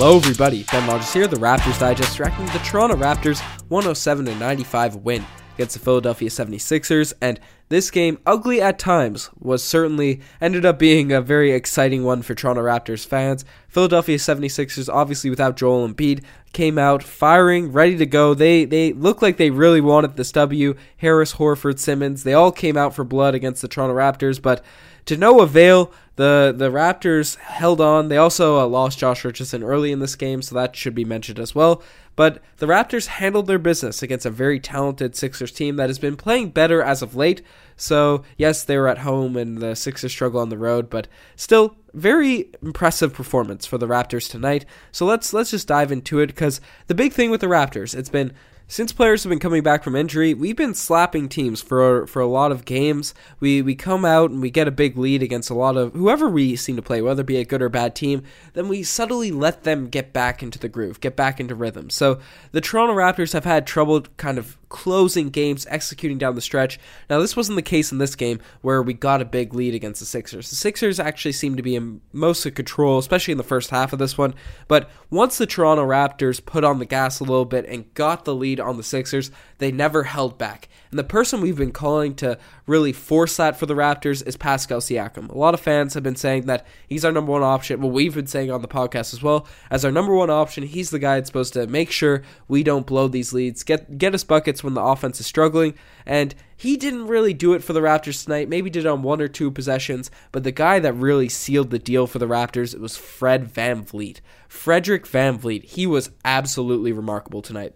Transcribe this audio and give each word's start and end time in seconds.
Hello, 0.00 0.16
everybody. 0.16 0.62
Ben 0.70 0.88
Rogers 0.88 1.12
here, 1.12 1.26
the 1.26 1.34
Raptors 1.34 1.80
Digest, 1.80 2.16
tracking 2.16 2.46
the 2.46 2.60
Toronto 2.60 2.94
Raptors 2.94 3.40
107 3.66 4.26
95 4.38 4.94
win 4.94 5.26
against 5.58 5.74
the 5.74 5.80
Philadelphia 5.80 6.28
76ers. 6.28 7.12
And 7.20 7.40
this 7.68 7.90
game, 7.90 8.20
ugly 8.24 8.62
at 8.62 8.78
times, 8.78 9.28
was 9.40 9.62
certainly 9.62 10.20
ended 10.40 10.64
up 10.64 10.78
being 10.78 11.10
a 11.10 11.20
very 11.20 11.50
exciting 11.50 12.04
one 12.04 12.22
for 12.22 12.36
Toronto 12.36 12.62
Raptors 12.62 13.04
fans. 13.04 13.44
Philadelphia 13.68 14.18
76ers, 14.18 14.88
obviously 14.88 15.30
without 15.30 15.56
Joel 15.56 15.88
Embiid, 15.88 16.22
came 16.52 16.78
out 16.78 17.02
firing, 17.02 17.72
ready 17.72 17.96
to 17.96 18.06
go. 18.06 18.34
They 18.34 18.64
they 18.64 18.92
looked 18.92 19.20
like 19.20 19.36
they 19.36 19.50
really 19.50 19.80
wanted 19.80 20.16
this 20.16 20.30
W. 20.32 20.74
Harris, 20.98 21.34
Horford, 21.34 21.80
Simmons, 21.80 22.22
they 22.22 22.34
all 22.34 22.52
came 22.52 22.76
out 22.76 22.94
for 22.94 23.02
blood 23.02 23.34
against 23.34 23.60
the 23.60 23.68
Toronto 23.68 23.96
Raptors, 23.96 24.40
but 24.40 24.64
to 25.06 25.16
no 25.16 25.40
avail. 25.40 25.92
The 26.16 26.52
the 26.56 26.68
Raptors 26.68 27.36
held 27.36 27.80
on. 27.80 28.08
They 28.08 28.16
also 28.16 28.58
uh, 28.58 28.66
lost 28.66 28.98
Josh 28.98 29.24
Richardson 29.24 29.62
early 29.62 29.92
in 29.92 30.00
this 30.00 30.16
game, 30.16 30.42
so 30.42 30.56
that 30.56 30.74
should 30.74 30.94
be 30.94 31.04
mentioned 31.04 31.38
as 31.38 31.54
well. 31.54 31.80
But 32.18 32.42
the 32.56 32.66
Raptors 32.66 33.06
handled 33.06 33.46
their 33.46 33.60
business 33.60 34.02
against 34.02 34.26
a 34.26 34.30
very 34.30 34.58
talented 34.58 35.14
Sixers 35.14 35.52
team 35.52 35.76
that 35.76 35.88
has 35.88 36.00
been 36.00 36.16
playing 36.16 36.50
better 36.50 36.82
as 36.82 37.00
of 37.00 37.14
late. 37.14 37.42
So, 37.76 38.24
yes, 38.36 38.64
they 38.64 38.76
were 38.76 38.88
at 38.88 38.98
home 38.98 39.36
and 39.36 39.58
the 39.58 39.76
Sixers 39.76 40.10
struggle 40.10 40.40
on 40.40 40.48
the 40.48 40.58
road, 40.58 40.90
but 40.90 41.06
still 41.36 41.76
very 41.94 42.50
impressive 42.60 43.14
performance 43.14 43.66
for 43.66 43.78
the 43.78 43.86
Raptors 43.86 44.28
tonight. 44.28 44.64
So, 44.90 45.06
let's 45.06 45.32
let's 45.32 45.52
just 45.52 45.68
dive 45.68 45.92
into 45.92 46.18
it 46.18 46.34
cuz 46.34 46.60
the 46.88 46.94
big 46.96 47.12
thing 47.12 47.30
with 47.30 47.40
the 47.40 47.46
Raptors, 47.46 47.96
it's 47.96 48.10
been 48.10 48.32
since 48.70 48.92
players 48.92 49.24
have 49.24 49.30
been 49.30 49.38
coming 49.38 49.62
back 49.62 49.82
from 49.82 49.96
injury, 49.96 50.34
we've 50.34 50.56
been 50.56 50.74
slapping 50.74 51.28
teams 51.28 51.62
for 51.62 52.06
for 52.06 52.20
a 52.20 52.26
lot 52.26 52.52
of 52.52 52.66
games. 52.66 53.14
We 53.40 53.62
we 53.62 53.74
come 53.74 54.04
out 54.04 54.30
and 54.30 54.42
we 54.42 54.50
get 54.50 54.68
a 54.68 54.70
big 54.70 54.98
lead 54.98 55.22
against 55.22 55.48
a 55.48 55.54
lot 55.54 55.78
of 55.78 55.94
whoever 55.94 56.28
we 56.28 56.54
seem 56.54 56.76
to 56.76 56.82
play, 56.82 57.00
whether 57.00 57.22
it 57.22 57.26
be 57.26 57.38
a 57.38 57.46
good 57.46 57.62
or 57.62 57.70
bad 57.70 57.94
team. 57.94 58.22
Then 58.52 58.68
we 58.68 58.82
subtly 58.82 59.30
let 59.32 59.64
them 59.64 59.88
get 59.88 60.12
back 60.12 60.42
into 60.42 60.58
the 60.58 60.68
groove, 60.68 61.00
get 61.00 61.16
back 61.16 61.40
into 61.40 61.54
rhythm. 61.54 61.88
So 61.88 62.20
the 62.52 62.60
Toronto 62.60 62.94
Raptors 62.94 63.32
have 63.32 63.46
had 63.46 63.66
trouble 63.66 64.02
kind 64.18 64.36
of 64.36 64.58
closing 64.68 65.30
games, 65.30 65.66
executing 65.70 66.18
down 66.18 66.34
the 66.34 66.40
stretch. 66.40 66.78
Now, 67.08 67.20
this 67.20 67.36
wasn't 67.36 67.56
the 67.56 67.62
case 67.62 67.92
in 67.92 67.98
this 67.98 68.14
game 68.14 68.40
where 68.60 68.82
we 68.82 68.92
got 68.92 69.22
a 69.22 69.24
big 69.24 69.54
lead 69.54 69.74
against 69.74 70.00
the 70.00 70.06
Sixers. 70.06 70.50
The 70.50 70.56
Sixers 70.56 71.00
actually 71.00 71.32
seemed 71.32 71.56
to 71.56 71.62
be 71.62 71.76
in 71.76 72.00
most 72.12 72.44
of 72.46 72.54
control, 72.54 72.98
especially 72.98 73.32
in 73.32 73.38
the 73.38 73.44
first 73.44 73.70
half 73.70 73.92
of 73.92 73.98
this 73.98 74.18
one. 74.18 74.34
But 74.66 74.90
once 75.10 75.38
the 75.38 75.46
Toronto 75.46 75.86
Raptors 75.86 76.44
put 76.44 76.64
on 76.64 76.78
the 76.78 76.84
gas 76.84 77.20
a 77.20 77.24
little 77.24 77.44
bit 77.44 77.66
and 77.66 77.92
got 77.94 78.24
the 78.24 78.34
lead 78.34 78.60
on 78.60 78.76
the 78.76 78.82
Sixers, 78.82 79.30
they 79.58 79.72
never 79.72 80.04
held 80.04 80.38
back. 80.38 80.68
And 80.90 80.98
the 80.98 81.04
person 81.04 81.40
we've 81.40 81.56
been 81.56 81.72
calling 81.72 82.14
to 82.16 82.38
really 82.66 82.92
force 82.92 83.36
that 83.36 83.58
for 83.58 83.66
the 83.66 83.74
Raptors 83.74 84.26
is 84.26 84.36
Pascal 84.36 84.80
Siakam. 84.80 85.28
A 85.30 85.36
lot 85.36 85.54
of 85.54 85.60
fans 85.60 85.94
have 85.94 86.02
been 86.02 86.16
saying 86.16 86.46
that 86.46 86.66
he's 86.88 87.04
our 87.04 87.12
number 87.12 87.32
one 87.32 87.42
option. 87.42 87.80
Well, 87.80 87.90
we've 87.90 88.14
been 88.14 88.26
saying 88.26 88.50
on 88.50 88.62
the 88.62 88.68
podcast 88.68 89.12
as 89.12 89.22
well. 89.22 89.46
As 89.70 89.84
our 89.84 89.92
number 89.92 90.14
one 90.14 90.30
option, 90.30 90.64
he's 90.64 90.90
the 90.90 90.98
guy 90.98 91.16
that's 91.16 91.28
supposed 91.28 91.52
to 91.54 91.66
make 91.66 91.90
sure 91.90 92.22
we 92.46 92.62
don't 92.62 92.86
blow 92.86 93.08
these 93.08 93.32
leads, 93.32 93.62
get 93.62 93.98
get 93.98 94.14
us 94.14 94.24
buckets 94.24 94.57
when 94.62 94.74
the 94.74 94.82
offense 94.82 95.20
is 95.20 95.26
struggling. 95.26 95.74
And 96.04 96.34
he 96.56 96.76
didn't 96.76 97.06
really 97.06 97.32
do 97.32 97.54
it 97.54 97.62
for 97.62 97.72
the 97.72 97.80
Raptors 97.80 98.24
tonight. 98.24 98.48
Maybe 98.48 98.70
did 98.70 98.86
on 98.86 99.02
one 99.02 99.20
or 99.20 99.28
two 99.28 99.50
possessions, 99.50 100.10
but 100.32 100.44
the 100.44 100.52
guy 100.52 100.78
that 100.78 100.92
really 100.94 101.28
sealed 101.28 101.70
the 101.70 101.78
deal 101.78 102.06
for 102.06 102.18
the 102.18 102.26
Raptors 102.26 102.74
it 102.74 102.80
was 102.80 102.96
Fred 102.96 103.46
Van 103.46 103.78
VanVleet. 103.84 104.20
Frederick 104.48 105.06
Van 105.06 105.38
VanVleet. 105.38 105.64
He 105.64 105.86
was 105.86 106.10
absolutely 106.24 106.92
remarkable 106.92 107.42
tonight. 107.42 107.74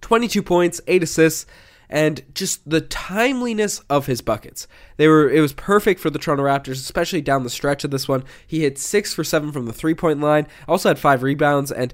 22 0.00 0.42
points, 0.42 0.80
8 0.86 1.02
assists, 1.02 1.46
and 1.88 2.22
just 2.34 2.68
the 2.68 2.80
timeliness 2.80 3.80
of 3.90 4.06
his 4.06 4.20
buckets. 4.20 4.66
They 4.96 5.08
were 5.08 5.30
it 5.30 5.40
was 5.40 5.52
perfect 5.52 6.00
for 6.00 6.10
the 6.10 6.18
Toronto 6.18 6.44
Raptors, 6.44 6.80
especially 6.80 7.20
down 7.20 7.44
the 7.44 7.50
stretch 7.50 7.84
of 7.84 7.90
this 7.90 8.08
one. 8.08 8.24
He 8.46 8.60
hit 8.60 8.78
6 8.78 9.14
for 9.14 9.24
7 9.24 9.52
from 9.52 9.66
the 9.66 9.72
three-point 9.72 10.20
line, 10.20 10.46
also 10.66 10.88
had 10.88 10.98
5 10.98 11.22
rebounds 11.22 11.70
and 11.70 11.92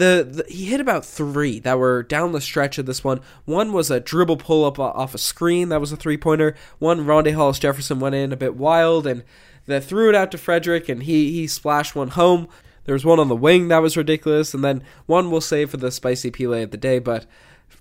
the, 0.00 0.26
the, 0.28 0.52
he 0.52 0.64
hit 0.64 0.80
about 0.80 1.04
three 1.04 1.58
that 1.60 1.78
were 1.78 2.02
down 2.02 2.32
the 2.32 2.40
stretch 2.40 2.78
of 2.78 2.86
this 2.86 3.04
one. 3.04 3.20
One 3.44 3.72
was 3.72 3.90
a 3.90 4.00
dribble 4.00 4.38
pull 4.38 4.64
up 4.64 4.78
off 4.78 5.14
a 5.14 5.18
screen 5.18 5.68
that 5.68 5.80
was 5.80 5.92
a 5.92 5.96
three 5.96 6.16
pointer. 6.16 6.56
One 6.78 7.04
Rondae 7.04 7.34
Hollis 7.34 7.58
Jefferson 7.58 8.00
went 8.00 8.14
in 8.14 8.32
a 8.32 8.36
bit 8.36 8.56
wild 8.56 9.06
and 9.06 9.22
they 9.66 9.80
threw 9.80 10.08
it 10.08 10.14
out 10.14 10.30
to 10.32 10.38
Frederick 10.38 10.88
and 10.88 11.02
he 11.02 11.32
he 11.32 11.46
splashed 11.46 11.94
one 11.94 12.08
home. 12.08 12.48
There 12.84 12.94
was 12.94 13.04
one 13.04 13.20
on 13.20 13.28
the 13.28 13.36
wing 13.36 13.68
that 13.68 13.82
was 13.82 13.96
ridiculous, 13.96 14.54
and 14.54 14.64
then 14.64 14.82
one 15.06 15.30
we'll 15.30 15.42
save 15.42 15.70
for 15.70 15.76
the 15.76 15.90
spicy 15.90 16.30
Pele 16.30 16.62
of 16.62 16.70
the 16.70 16.76
day. 16.76 16.98
But 16.98 17.26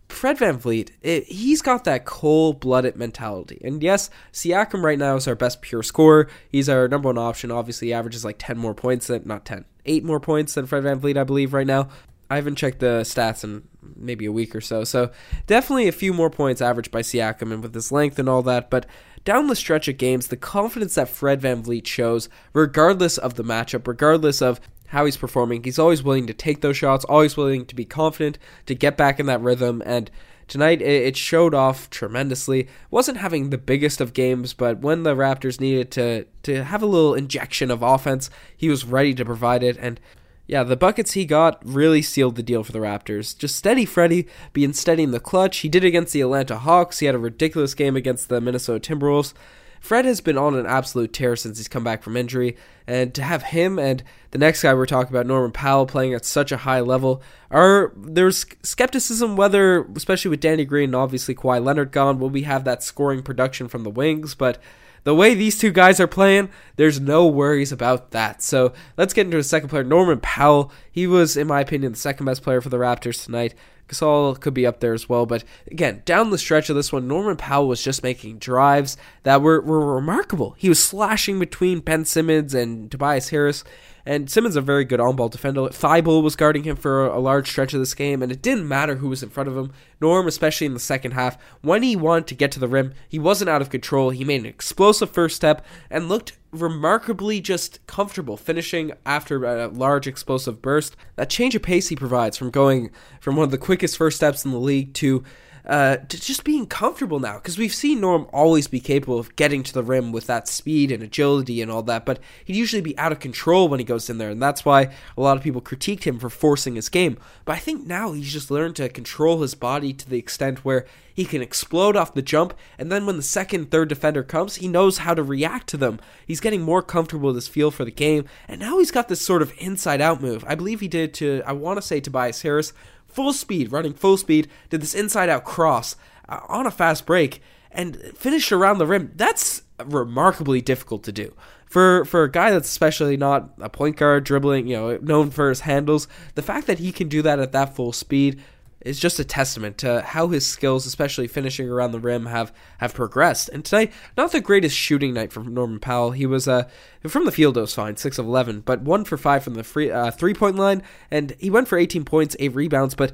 Fred 0.09 0.38
VanVleet, 0.38 0.91
it, 1.01 1.24
he's 1.25 1.62
got 1.62 1.84
that 1.86 2.03
cold 2.03 2.59
blooded 2.59 2.96
mentality. 2.96 3.62
And 3.63 3.81
yes, 3.81 4.09
Siakam 4.34 4.84
right 4.84 5.00
now 5.00 5.16
is 5.16 5.28
our 5.28 5.36
best 5.36 5.62
pure 5.62 5.84
scorer. 5.84 6.28
He's 6.50 6.68
our 6.68 6.88
number 6.88 7.07
one 7.07 7.18
option. 7.18 7.51
Obviously, 7.51 7.88
he 7.88 7.94
averages 7.94 8.25
like 8.25 8.36
10 8.40 8.57
more 8.57 8.74
points 8.74 9.07
than, 9.07 9.24
not 9.25 9.46
10, 9.46 9.66
8 9.86 10.03
more 10.03 10.19
points 10.19 10.56
than 10.56 10.66
Fred 10.66 10.84
Van 10.84 11.00
VanVleet, 11.00 11.18
I 11.18 11.24
believe, 11.24 11.53
right 11.53 11.68
now. 11.68 11.90
I 12.30 12.36
haven't 12.36 12.56
checked 12.56 12.80
the 12.80 13.02
stats 13.04 13.44
in 13.44 13.64
maybe 13.96 14.26
a 14.26 14.32
week 14.32 14.56
or 14.56 14.62
so. 14.62 14.84
So 14.84 15.12
definitely 15.48 15.88
a 15.88 15.92
few 15.92 16.14
more 16.14 16.30
points 16.30 16.62
averaged 16.62 16.92
by 16.92 17.02
Siakam 17.02 17.52
and 17.52 17.64
with 17.64 17.74
his 17.74 17.92
length 17.92 18.20
and 18.20 18.30
all 18.30 18.44
that. 18.44 18.70
But 18.70 18.86
down 19.26 19.48
the 19.48 19.56
stretch 19.56 19.88
of 19.88 19.98
games, 19.98 20.28
the 20.28 20.38
confidence 20.38 20.96
that 20.96 21.10
Fred 21.10 21.42
Van 21.42 21.64
VanVleet 21.64 21.88
shows, 21.88 22.30
regardless 22.54 23.18
of 23.18 23.34
the 23.34 23.44
matchup, 23.44 23.88
regardless 23.88 24.42
of 24.42 24.60
how 24.90 25.06
he's 25.06 25.18
performing. 25.18 25.64
He's 25.64 25.80
always 25.80 26.04
willing 26.04 26.28
to 26.28 26.34
take 26.34 26.62
those 26.62 26.78
shots, 26.78 27.06
always 27.06 27.38
willing 27.38 27.66
to 27.68 27.76
be 27.76 27.86
confident, 27.86 28.40
to 28.66 28.74
get 28.74 28.98
back 28.98 29.20
in 29.20 29.28
that 29.28 29.42
rhythm. 29.42 29.84
And 29.86 30.10
tonight 30.48 30.82
it 30.82 31.16
showed 31.16 31.54
off 31.54 31.90
tremendously. 31.92 32.68
Wasn't 32.90 33.20
having 33.20 33.50
the 33.50 33.58
biggest 33.60 34.02
of 34.02 34.14
games, 34.14 34.54
but 34.54 34.80
when 34.80 35.04
the 35.04 35.16
Raptors 35.16 35.60
needed 35.60 35.92
to 35.92 36.26
to 36.44 36.64
have 36.64 36.82
a 36.82 36.88
little 36.88 37.14
injection 37.14 37.70
of 37.70 37.84
offense, 37.84 38.32
he 38.58 38.70
was 38.70 38.86
ready 38.86 39.14
to 39.14 39.26
provide 39.26 39.62
it. 39.62 39.78
And 39.80 40.00
yeah, 40.50 40.64
the 40.64 40.76
buckets 40.76 41.12
he 41.12 41.26
got 41.26 41.62
really 41.64 42.02
sealed 42.02 42.36
the 42.36 42.42
deal 42.42 42.64
for 42.64 42.72
the 42.72 42.80
Raptors. 42.80 43.38
Just 43.38 43.56
steady 43.56 43.86
Freddy 43.86 44.28
being 44.52 44.74
steady 44.74 45.04
in 45.04 45.12
the 45.12 45.20
clutch. 45.20 45.58
He 45.58 45.70
did 45.70 45.86
against 45.86 46.12
the 46.12 46.22
Atlanta 46.22 46.58
Hawks. 46.58 46.98
He 46.98 47.06
had 47.06 47.14
a 47.14 47.20
ridiculous 47.20 47.76
game 47.76 47.96
against 47.96 48.30
the 48.30 48.42
Minnesota 48.42 48.80
Timberwolves. 48.80 49.36
Fred 49.80 50.06
has 50.06 50.22
been 50.22 50.40
on 50.40 50.56
an 50.56 50.66
absolute 50.66 51.14
tear 51.14 51.36
since 51.36 51.60
he's 51.60 51.68
come 51.68 51.84
back 51.84 52.02
from 52.02 52.18
injury, 52.18 52.58
and 52.88 53.14
to 53.14 53.22
have 53.22 53.44
him 53.44 53.78
and 53.78 54.04
the 54.32 54.40
next 54.40 54.64
guy 54.64 54.74
we're 54.74 54.88
talking 54.88 55.14
about, 55.14 55.28
Norman 55.28 55.52
Powell, 55.52 55.86
playing 55.86 56.16
at 56.16 56.26
such 56.26 56.52
a 56.52 56.58
high 56.58 56.80
level, 56.80 57.22
are 57.52 57.94
there's 57.96 58.44
skepticism 58.64 59.36
whether, 59.36 59.84
especially 59.96 60.30
with 60.30 60.40
Danny 60.40 60.66
Green 60.66 60.90
and 60.90 60.96
obviously 60.96 61.36
Kawhi 61.36 61.64
Leonard 61.64 61.92
gone, 61.92 62.18
will 62.18 62.31
we 62.31 62.42
have 62.42 62.64
that 62.64 62.81
scoring 62.81 63.22
production 63.22 63.68
from 63.68 63.84
the 63.84 63.92
wings? 63.92 64.34
But 64.34 64.58
the 65.04 65.16
way 65.16 65.34
these 65.34 65.58
two 65.58 65.72
guys 65.72 66.00
are 66.00 66.08
playing, 66.08 66.50
there's 66.76 67.00
no 67.00 67.28
worries 67.28 67.72
about 67.72 68.12
that. 68.12 68.42
So 68.42 68.74
let's 68.98 69.14
get 69.14 69.26
into 69.26 69.38
the 69.38 69.44
second 69.44 69.70
player, 69.70 69.84
Norman 69.84 70.20
Powell. 70.20 70.72
He 70.92 71.08
was, 71.08 71.38
in 71.38 71.48
my 71.48 71.62
opinion, 71.62 71.94
the 71.94 71.98
second 71.98 72.26
best 72.26 72.44
player 72.44 72.62
for 72.62 72.70
the 72.70 72.78
Raptors 72.78 73.24
tonight. 73.24 73.54
Gasol 73.90 74.40
could 74.40 74.54
be 74.54 74.66
up 74.66 74.80
there 74.80 74.94
as 74.94 75.10
well. 75.10 75.26
But 75.26 75.44
again, 75.70 76.04
down 76.06 76.30
the 76.30 76.38
stretch 76.38 76.70
of 76.70 76.76
this 76.76 76.94
one, 76.94 77.08
Norman 77.08 77.36
Powell 77.36 77.68
was 77.68 77.84
just 77.84 78.04
making 78.04 78.38
drives 78.38 78.96
that 79.24 79.42
were, 79.42 79.60
were 79.62 79.96
remarkable. 79.96 80.56
He 80.58 80.70
was 80.70 80.82
slashing 80.82 81.40
between 81.40 81.80
Ben 81.80 82.06
Simmons 82.06 82.54
and 82.54 82.90
Tobias 82.90 83.30
Harris. 83.30 83.64
And 84.06 84.30
Simmons 84.30 84.56
a 84.56 84.62
very 84.62 84.86
good 84.86 85.00
on-ball 85.00 85.30
defender. 85.30 85.62
Thybulle 85.62 86.24
was 86.24 86.36
guarding 86.36 86.64
him 86.64 86.76
for 86.76 87.06
a 87.06 87.20
large 87.20 87.50
stretch 87.50 87.74
of 87.74 87.80
this 87.80 87.94
game, 87.94 88.22
and 88.22 88.32
it 88.32 88.42
didn't 88.42 88.68
matter 88.68 88.96
who 88.96 89.10
was 89.10 89.24
in 89.24 89.30
front 89.30 89.50
of 89.50 89.58
him. 89.58 89.72
Norm, 90.02 90.28
especially 90.28 90.68
in 90.68 90.74
the 90.74 90.80
second 90.80 91.12
half, 91.12 91.38
when 91.62 91.84
he 91.84 91.96
wanted 91.96 92.28
to 92.28 92.36
get 92.36 92.52
to 92.54 92.60
the 92.60 92.68
rim, 92.68 92.94
he 93.08 93.20
wasn't 93.20 93.50
out 93.50 93.62
of 93.62 93.70
control. 93.70 94.10
He 94.10 94.24
made 94.24 94.42
an 94.42 94.46
explosive 94.48 95.10
first 95.12 95.36
step 95.36 95.66
and 95.90 96.10
looked 96.10 96.38
remarkably 96.52 97.42
just 97.42 97.86
comfortable 97.86 98.36
finishing 98.36 98.92
after 99.06 99.46
a 99.46 99.68
large 99.68 100.08
explosive 100.08 100.62
burst. 100.62 100.96
That 101.16 101.30
change 101.30 101.56
of 101.56 101.62
pace 101.62 101.90
he 101.90 101.96
provides 101.96 102.38
from 102.38 102.50
going 102.50 102.90
from 103.20 103.36
one 103.36 103.44
of 103.44 103.52
the 103.52 103.58
quickest 103.58 103.98
first 103.98 104.18
steps 104.18 104.46
in 104.46 104.52
the 104.52 104.58
league 104.58 104.94
to 104.96 105.24
uh, 105.66 105.97
to 105.97 106.20
just 106.20 106.44
being 106.44 106.66
comfortable 106.66 107.20
now 107.20 107.36
because 107.36 107.58
we've 107.58 107.74
seen 107.74 108.02
Norm 108.02 108.28
always 108.34 108.68
be 108.68 108.80
capable 108.80 109.19
of 109.19 109.36
getting 109.36 109.63
to 109.63 109.74
the 109.74 109.84
rim 109.84 110.12
with 110.12 110.28
that 110.28 110.48
speed 110.48 110.92
and 110.92 111.04
agility 111.04 111.62
and 111.62 111.72
all 111.72 111.84
that, 111.84 112.06
but 112.06 112.19
he'd 112.45 112.56
usually 112.56 112.81
be 112.81 112.98
out 112.98 113.12
of 113.12 113.19
control 113.19 113.68
when 113.68 113.80
he 113.80 113.84
goes 113.84 114.10
in 114.10 114.18
there, 114.18 114.30
and 114.30 114.42
that's 114.42 114.66
why 114.66 114.92
a 115.18 115.22
lot 115.22 115.38
of 115.38 115.44
people 115.44 115.62
critiqued 115.62 116.04
him 116.04 116.19
for 116.19 116.30
forcing 116.30 116.75
his 116.75 116.89
game. 116.89 117.18
But 117.45 117.56
I 117.56 117.60
think 117.60 117.86
now 117.86 118.13
he's 118.13 118.31
just 118.31 118.51
learned 118.51 118.75
to 118.78 118.89
control 118.89 119.42
his 119.42 119.56
body 119.56 119.94
to 119.94 120.10
the 120.10 120.18
extent 120.19 120.66
where 120.66 120.86
he 121.13 121.25
can 121.25 121.42
explode 121.42 121.98
off 121.98 122.13
the 122.13 122.22
jump, 122.22 122.54
and 122.78 122.92
then 122.92 123.06
when 123.06 123.18
the 123.18 123.24
second, 123.24 123.72
third 123.72 123.89
defender 123.89 124.24
comes, 124.24 124.56
he 124.56 124.68
knows 124.68 125.00
how 125.00 125.13
to 125.13 125.22
react 125.22 125.68
to 125.68 125.78
them. 125.78 126.00
He's 126.25 126.39
getting 126.39 126.62
more 126.62 126.81
comfortable 126.81 127.28
with 127.28 127.36
his 127.36 127.48
feel 127.48 127.72
for 127.72 127.84
the 127.84 127.92
game, 127.92 128.25
and 128.48 128.60
now 128.60 128.80
he's 128.80 128.92
got 128.92 129.10
this 129.10 129.22
sort 129.22 129.42
of 129.42 129.54
inside 129.57 130.00
out 130.00 130.22
move. 130.22 130.45
I 130.48 130.56
believe 130.56 130.80
he 130.80 130.88
did 130.88 131.13
to, 131.16 131.42
I 131.45 131.51
want 131.51 131.78
to 131.78 131.81
say 131.81 132.00
Tobias 132.00 132.42
Harris, 132.42 132.72
full 133.10 133.34
speed, 133.34 133.72
running 133.72 133.94
full 133.94 134.18
speed, 134.18 134.48
did 134.70 134.82
this 134.82 134.96
inside 134.96 135.30
out 135.30 135.44
cross 135.44 135.96
uh, 136.28 136.40
on 136.48 136.66
a 136.66 136.72
fast 136.72 137.06
break 137.06 137.42
and 137.72 137.98
finished 138.16 138.52
around 138.52 138.78
the 138.78 138.88
rim. 138.88 139.12
That's 139.16 139.64
remarkably 139.86 140.62
difficult 140.62 141.04
to 141.04 141.12
do. 141.12 141.34
For 141.66 142.04
for 142.06 142.24
a 142.24 142.32
guy 142.32 142.50
that's 142.50 142.70
especially 142.70 143.16
not 143.16 143.52
a 143.60 143.70
point 143.70 143.98
guard 143.98 144.24
dribbling, 144.24 144.68
you 144.68 144.76
know, 144.76 144.98
known 144.98 145.30
for 145.30 145.50
his 145.50 145.62
handles, 145.62 146.08
the 146.36 146.42
fact 146.42 146.68
that 146.68 146.80
he 146.80 146.92
can 146.92 147.08
do 147.08 147.22
that 147.22 147.40
at 147.40 147.52
that 147.52 147.76
full 147.76 147.94
speed 147.94 148.42
is 148.81 149.00
just 149.00 149.20
a 149.20 149.24
testament 149.24 149.78
to 149.80 150.02
how 150.02 150.28
his 150.28 150.46
skills, 150.46 150.86
especially 150.86 151.28
finishing 151.28 151.70
around 151.70 151.92
the 151.92 152.00
rim, 152.00 152.28
have 152.28 152.54
have 152.80 152.94
progressed. 152.94 153.50
And 153.50 153.64
tonight, 153.66 153.92
not 154.18 154.31
the 154.31 154.42
greatest 154.42 154.76
shooting 154.76 155.14
night 155.14 155.31
for 155.31 155.44
Norman 155.44 155.80
Powell. 155.80 156.12
He 156.12 156.26
was 156.26 156.48
uh, 156.48 156.68
from 157.08 157.26
the 157.26 157.31
field, 157.31 157.58
it 157.58 157.62
was 157.62 157.74
fine, 157.74 157.98
six 157.98 158.18
of 158.18 158.26
eleven, 158.26 158.62
but 158.62 158.81
one 158.81 159.06
for 159.06 159.18
five 159.18 159.44
from 159.44 159.56
the 159.56 159.64
free 159.64 159.92
uh, 159.92 160.12
three 160.12 160.34
point 160.34 160.56
line, 160.56 160.84
and 161.12 161.36
he 161.40 161.50
went 161.50 161.68
for 161.68 161.78
eighteen 161.78 162.06
points, 162.06 162.36
eight 162.40 162.56
rebounds, 162.56 162.96
but. 162.96 163.12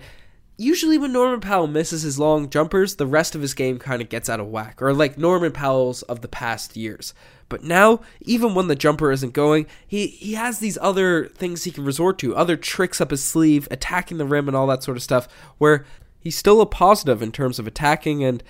Usually, 0.57 0.97
when 0.97 1.11
Norman 1.11 1.41
Powell 1.41 1.67
misses 1.67 2.03
his 2.03 2.17
long 2.17 2.49
jumpers, 2.49 2.95
the 2.95 3.05
rest 3.05 3.35
of 3.35 3.41
his 3.41 3.53
game 3.53 3.77
kind 3.77 4.01
of 4.01 4.07
gets 4.07 4.29
out 4.29 4.39
of 4.39 4.47
whack, 4.47 4.81
or 4.81 4.93
like 4.93 5.17
Norman 5.17 5.51
Powell's 5.51 6.01
of 6.03 6.21
the 6.21 6.29
past 6.29 6.77
years. 6.77 7.13
But 7.47 7.63
now, 7.63 8.01
even 8.21 8.55
when 8.55 8.67
the 8.67 8.75
jumper 8.75 9.11
isn't 9.11 9.33
going, 9.33 9.67
he, 9.85 10.07
he 10.07 10.33
has 10.33 10.59
these 10.59 10.77
other 10.81 11.27
things 11.27 11.63
he 11.63 11.71
can 11.71 11.85
resort 11.85 12.17
to, 12.19 12.35
other 12.35 12.57
tricks 12.57 12.99
up 12.99 13.11
his 13.11 13.23
sleeve, 13.23 13.67
attacking 13.69 14.17
the 14.17 14.25
rim 14.25 14.47
and 14.47 14.57
all 14.57 14.67
that 14.67 14.83
sort 14.83 14.97
of 14.97 15.03
stuff, 15.03 15.27
where 15.57 15.85
he's 16.19 16.35
still 16.35 16.59
a 16.61 16.65
positive 16.65 17.21
in 17.21 17.31
terms 17.31 17.59
of 17.59 17.67
attacking 17.67 18.23
and 18.23 18.43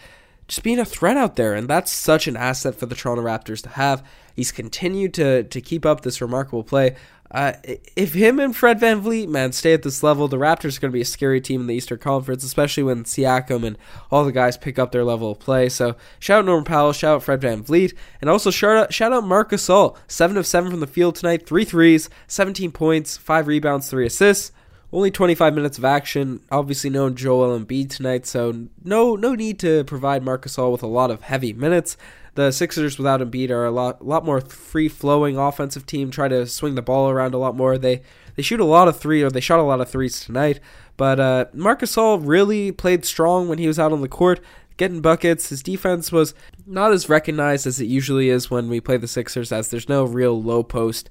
just 0.48 0.64
being 0.64 0.80
a 0.80 0.86
threat 0.86 1.18
out 1.18 1.36
there. 1.36 1.54
And 1.54 1.68
that's 1.68 1.92
such 1.92 2.28
an 2.28 2.38
asset 2.38 2.76
for 2.76 2.86
the 2.86 2.96
Toronto 2.96 3.24
Raptors 3.24 3.62
to 3.64 3.70
have. 3.70 4.04
He's 4.36 4.52
continued 4.52 5.14
to, 5.16 5.44
to 5.44 5.62
keep 5.62 5.86
up 5.86 6.02
this 6.02 6.22
remarkable 6.22 6.64
play. 6.64 6.96
Uh, 7.31 7.54
if 7.95 8.13
him 8.13 8.39
and 8.39 8.56
Fred 8.56 8.80
VanVleet, 8.80 9.27
man, 9.27 9.51
stay 9.51 9.74
at 9.74 9.81
this 9.81 10.04
level, 10.04 10.27
the 10.27 10.38
Raptors 10.38 10.77
are 10.77 10.81
going 10.81 10.92
to 10.92 10.95
be 10.95 11.01
a 11.01 11.06
scary 11.06 11.42
team 11.42 11.62
in 11.62 11.68
the 11.68 11.74
Eastern 11.74 11.98
Conference, 11.98 12.44
especially 12.44 12.83
when 12.83 13.04
Siakam 13.04 13.66
and 13.66 13.77
all 14.12 14.24
the 14.24 14.31
guys 14.31 14.57
pick 14.57 14.77
up 14.77 14.92
their 14.92 15.04
level 15.04 15.31
of 15.31 15.39
play. 15.39 15.68
So 15.69 15.95
shout 16.19 16.39
out 16.39 16.45
Norman 16.45 16.66
Powell, 16.66 16.94
shout 16.94 17.16
out 17.16 17.24
Fred 17.24 17.42
VanVleet, 17.42 17.94
and 18.22 18.30
also 18.30 18.51
shout 18.51 18.77
out, 18.77 18.94
shout 18.94 19.12
out 19.12 19.25
Marc 19.25 19.51
Gasol. 19.51 19.98
7 20.07 20.38
of 20.38 20.45
7 20.45 20.69
from 20.69 20.80
the 20.80 20.88
field 20.88 21.16
tonight, 21.16 21.48
3 21.48 21.66
threes, 21.66 22.10
17 22.27 22.72
points, 22.72 23.18
5 23.18 23.48
rebounds, 23.48 23.89
3 23.89 24.06
assists. 24.06 24.51
Only 24.96 25.12
25 25.12 25.54
minutes 25.54 25.78
of 25.78 25.84
action. 25.84 26.40
Obviously, 26.50 26.90
no 26.90 27.10
Joel 27.10 27.60
Embiid 27.60 27.90
tonight, 27.90 28.26
so 28.26 28.68
no 28.82 29.18
no 29.18 29.36
need 29.36 29.60
to 29.60 29.84
provide 29.84 30.24
Marc 30.24 30.46
Gasol 30.46 30.72
with 30.72 30.84
a 30.84 30.88
lot 30.88 31.12
of 31.12 31.24
heavy 31.24 31.52
minutes. 31.52 31.98
The 32.36 32.50
Sixers 32.54 32.98
without 32.98 33.20
Embiid 33.20 33.50
are 33.50 33.66
a 33.66 33.72
lot 33.72 34.08
lot 34.08 34.24
more 34.24 34.40
free 34.40 34.88
flowing 34.88 35.38
offensive 35.38 35.86
team. 35.86 36.12
Try 36.12 36.30
to 36.30 36.48
swing 36.48 36.76
the 36.76 36.82
ball 36.82 37.10
around 37.10 37.34
a 37.34 37.38
lot 37.38 37.58
more. 37.58 37.78
They 37.78 38.04
they 38.38 38.42
shoot 38.42 38.62
a 38.62 38.64
lot 38.64 38.88
of 38.88 38.98
three 38.98 39.22
or 39.22 39.30
they 39.30 39.42
shot 39.42 39.60
a 39.60 39.64
lot 39.64 39.82
of 39.82 39.90
threes 39.90 40.22
tonight. 40.22 40.62
But 40.96 41.20
uh, 41.20 41.46
Marc 41.52 41.82
Gasol 41.82 42.22
really 42.24 42.72
played 42.72 43.04
strong 43.04 43.50
when 43.50 43.58
he 43.58 43.68
was 43.68 43.78
out 43.78 43.92
on 43.92 44.00
the 44.00 44.08
court, 44.08 44.40
getting 44.78 45.02
buckets. 45.02 45.50
His 45.50 45.62
defense 45.62 46.14
was 46.14 46.34
not 46.66 46.94
as 46.94 47.10
recognized 47.10 47.68
as 47.68 47.82
it 47.82 47.88
usually 47.88 48.30
is 48.30 48.50
when 48.50 48.70
we 48.70 48.80
play 48.80 48.96
the 48.96 49.10
Sixers, 49.10 49.52
as 49.52 49.68
there's 49.68 49.90
no 49.90 50.06
real 50.06 50.42
low 50.42 50.64
post 50.64 51.10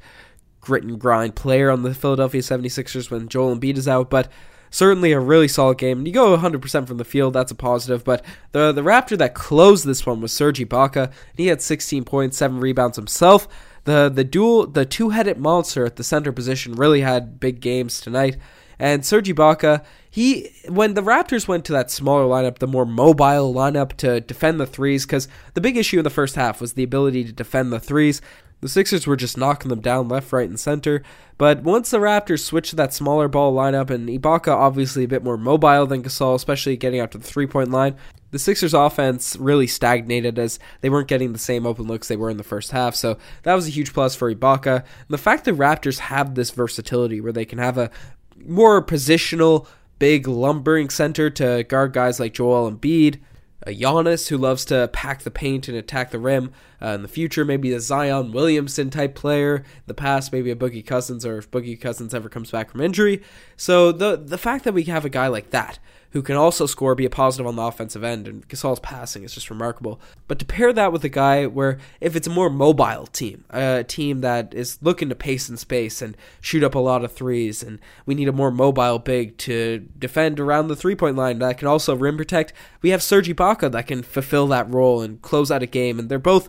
grit 0.64 0.84
and 0.84 0.98
grind 0.98 1.36
player 1.36 1.70
on 1.70 1.82
the 1.82 1.94
Philadelphia 1.94 2.40
76ers 2.40 3.10
when 3.10 3.28
Joel 3.28 3.56
Embiid 3.56 3.76
is 3.76 3.88
out. 3.88 4.10
But 4.10 4.30
certainly 4.74 5.12
a 5.12 5.20
really 5.20 5.46
solid 5.46 5.78
game. 5.78 6.04
You 6.04 6.12
go 6.12 6.36
100% 6.36 6.88
from 6.88 6.96
the 6.96 7.04
field, 7.04 7.32
that's 7.32 7.52
a 7.52 7.54
positive. 7.54 8.04
But 8.04 8.24
the 8.52 8.72
the 8.72 8.82
Raptor 8.82 9.16
that 9.18 9.34
closed 9.34 9.86
this 9.86 10.04
one 10.04 10.20
was 10.20 10.32
Serge 10.32 10.58
Ibaka, 10.58 11.06
and 11.06 11.36
he 11.36 11.46
had 11.46 11.62
16 11.62 12.04
points, 12.04 12.36
seven 12.36 12.58
rebounds 12.58 12.96
himself. 12.96 13.46
The 13.84 14.10
the 14.12 14.24
dual 14.24 14.66
the 14.66 14.84
two 14.84 15.10
headed 15.10 15.38
monster 15.38 15.84
at 15.84 15.96
the 15.96 16.04
center 16.04 16.32
position 16.32 16.74
really 16.74 17.02
had 17.02 17.38
big 17.38 17.60
games 17.60 18.00
tonight. 18.00 18.36
And 18.78 19.06
Serge 19.06 19.28
Ibaka, 19.28 19.84
he 20.10 20.50
when 20.68 20.94
the 20.94 21.02
Raptors 21.02 21.46
went 21.46 21.64
to 21.66 21.72
that 21.72 21.90
smaller 21.90 22.24
lineup, 22.24 22.58
the 22.58 22.66
more 22.66 22.86
mobile 22.86 23.54
lineup 23.54 23.92
to 23.98 24.20
defend 24.20 24.58
the 24.58 24.66
threes, 24.66 25.06
because 25.06 25.28
the 25.54 25.60
big 25.60 25.76
issue 25.76 25.98
in 25.98 26.04
the 26.04 26.10
first 26.10 26.34
half 26.34 26.60
was 26.60 26.72
the 26.72 26.82
ability 26.82 27.24
to 27.24 27.32
defend 27.32 27.72
the 27.72 27.78
threes. 27.78 28.20
The 28.64 28.70
Sixers 28.70 29.06
were 29.06 29.14
just 29.14 29.36
knocking 29.36 29.68
them 29.68 29.82
down 29.82 30.08
left, 30.08 30.32
right, 30.32 30.48
and 30.48 30.58
center. 30.58 31.02
But 31.36 31.62
once 31.64 31.90
the 31.90 31.98
Raptors 31.98 32.40
switched 32.40 32.70
to 32.70 32.76
that 32.76 32.94
smaller 32.94 33.28
ball 33.28 33.54
lineup, 33.54 33.90
and 33.90 34.08
Ibaka 34.08 34.48
obviously 34.48 35.04
a 35.04 35.08
bit 35.08 35.22
more 35.22 35.36
mobile 35.36 35.84
than 35.84 36.02
Gasol, 36.02 36.34
especially 36.34 36.78
getting 36.78 36.98
out 36.98 37.10
to 37.10 37.18
the 37.18 37.26
three 37.26 37.46
point 37.46 37.70
line, 37.70 37.94
the 38.30 38.38
Sixers 38.38 38.72
offense 38.72 39.36
really 39.36 39.66
stagnated 39.66 40.38
as 40.38 40.58
they 40.80 40.88
weren't 40.88 41.08
getting 41.08 41.34
the 41.34 41.38
same 41.38 41.66
open 41.66 41.84
looks 41.84 42.08
they 42.08 42.16
were 42.16 42.30
in 42.30 42.38
the 42.38 42.42
first 42.42 42.70
half. 42.70 42.94
So 42.94 43.18
that 43.42 43.52
was 43.52 43.66
a 43.66 43.70
huge 43.70 43.92
plus 43.92 44.14
for 44.14 44.34
Ibaka. 44.34 44.76
And 44.76 45.10
the 45.10 45.18
fact 45.18 45.44
that 45.44 45.58
Raptors 45.58 45.98
have 45.98 46.34
this 46.34 46.50
versatility 46.50 47.20
where 47.20 47.32
they 47.34 47.44
can 47.44 47.58
have 47.58 47.76
a 47.76 47.90
more 48.38 48.82
positional, 48.82 49.66
big, 49.98 50.26
lumbering 50.26 50.88
center 50.88 51.28
to 51.28 51.64
guard 51.64 51.92
guys 51.92 52.18
like 52.18 52.32
Joel 52.32 52.66
and 52.66 52.80
Embiid 52.80 53.20
a 53.62 53.70
Giannis 53.70 54.28
who 54.28 54.36
loves 54.36 54.64
to 54.66 54.88
pack 54.92 55.22
the 55.22 55.30
paint 55.30 55.68
and 55.68 55.76
attack 55.76 56.10
the 56.10 56.18
rim. 56.18 56.52
Uh, 56.82 56.88
in 56.88 57.02
the 57.02 57.08
future, 57.08 57.44
maybe 57.44 57.72
a 57.72 57.80
Zion 57.80 58.32
Williamson 58.32 58.90
type 58.90 59.14
player. 59.14 59.56
In 59.56 59.64
the 59.86 59.94
past, 59.94 60.32
maybe 60.32 60.50
a 60.50 60.56
Boogie 60.56 60.84
Cousins, 60.84 61.24
or 61.24 61.38
if 61.38 61.50
Boogie 61.50 61.80
Cousins 61.80 62.14
ever 62.14 62.28
comes 62.28 62.50
back 62.50 62.70
from 62.70 62.80
injury. 62.80 63.22
So 63.56 63.90
the 63.92 64.16
the 64.16 64.38
fact 64.38 64.64
that 64.64 64.74
we 64.74 64.84
have 64.84 65.04
a 65.04 65.10
guy 65.10 65.28
like 65.28 65.50
that 65.50 65.78
who 66.14 66.22
can 66.22 66.36
also 66.36 66.64
score, 66.64 66.94
be 66.94 67.04
a 67.04 67.10
positive 67.10 67.44
on 67.44 67.56
the 67.56 67.62
offensive 67.62 68.04
end, 68.04 68.28
and 68.28 68.48
Gasol's 68.48 68.78
passing 68.78 69.24
is 69.24 69.34
just 69.34 69.50
remarkable. 69.50 70.00
But 70.28 70.38
to 70.38 70.44
pair 70.44 70.72
that 70.72 70.92
with 70.92 71.02
a 71.02 71.08
guy 71.08 71.44
where 71.46 71.78
if 72.00 72.14
it's 72.14 72.28
a 72.28 72.30
more 72.30 72.48
mobile 72.48 73.06
team, 73.06 73.44
a 73.50 73.82
team 73.82 74.20
that 74.20 74.54
is 74.54 74.78
looking 74.80 75.08
to 75.08 75.16
pace 75.16 75.48
in 75.48 75.56
space 75.56 76.00
and 76.00 76.16
shoot 76.40 76.62
up 76.62 76.76
a 76.76 76.78
lot 76.78 77.04
of 77.04 77.12
threes, 77.12 77.64
and 77.64 77.80
we 78.06 78.14
need 78.14 78.28
a 78.28 78.32
more 78.32 78.52
mobile 78.52 79.00
big 79.00 79.36
to 79.38 79.88
defend 79.98 80.38
around 80.38 80.68
the 80.68 80.76
three 80.76 80.94
point 80.94 81.16
line 81.16 81.40
that 81.40 81.58
can 81.58 81.66
also 81.66 81.96
rim 81.96 82.16
protect, 82.16 82.52
we 82.80 82.90
have 82.90 83.02
Serge 83.02 83.28
Ibaka 83.28 83.72
that 83.72 83.88
can 83.88 84.04
fulfill 84.04 84.46
that 84.46 84.72
role 84.72 85.02
and 85.02 85.20
close 85.20 85.50
out 85.50 85.64
a 85.64 85.66
game, 85.66 85.98
and 85.98 86.08
they're 86.08 86.20
both 86.20 86.48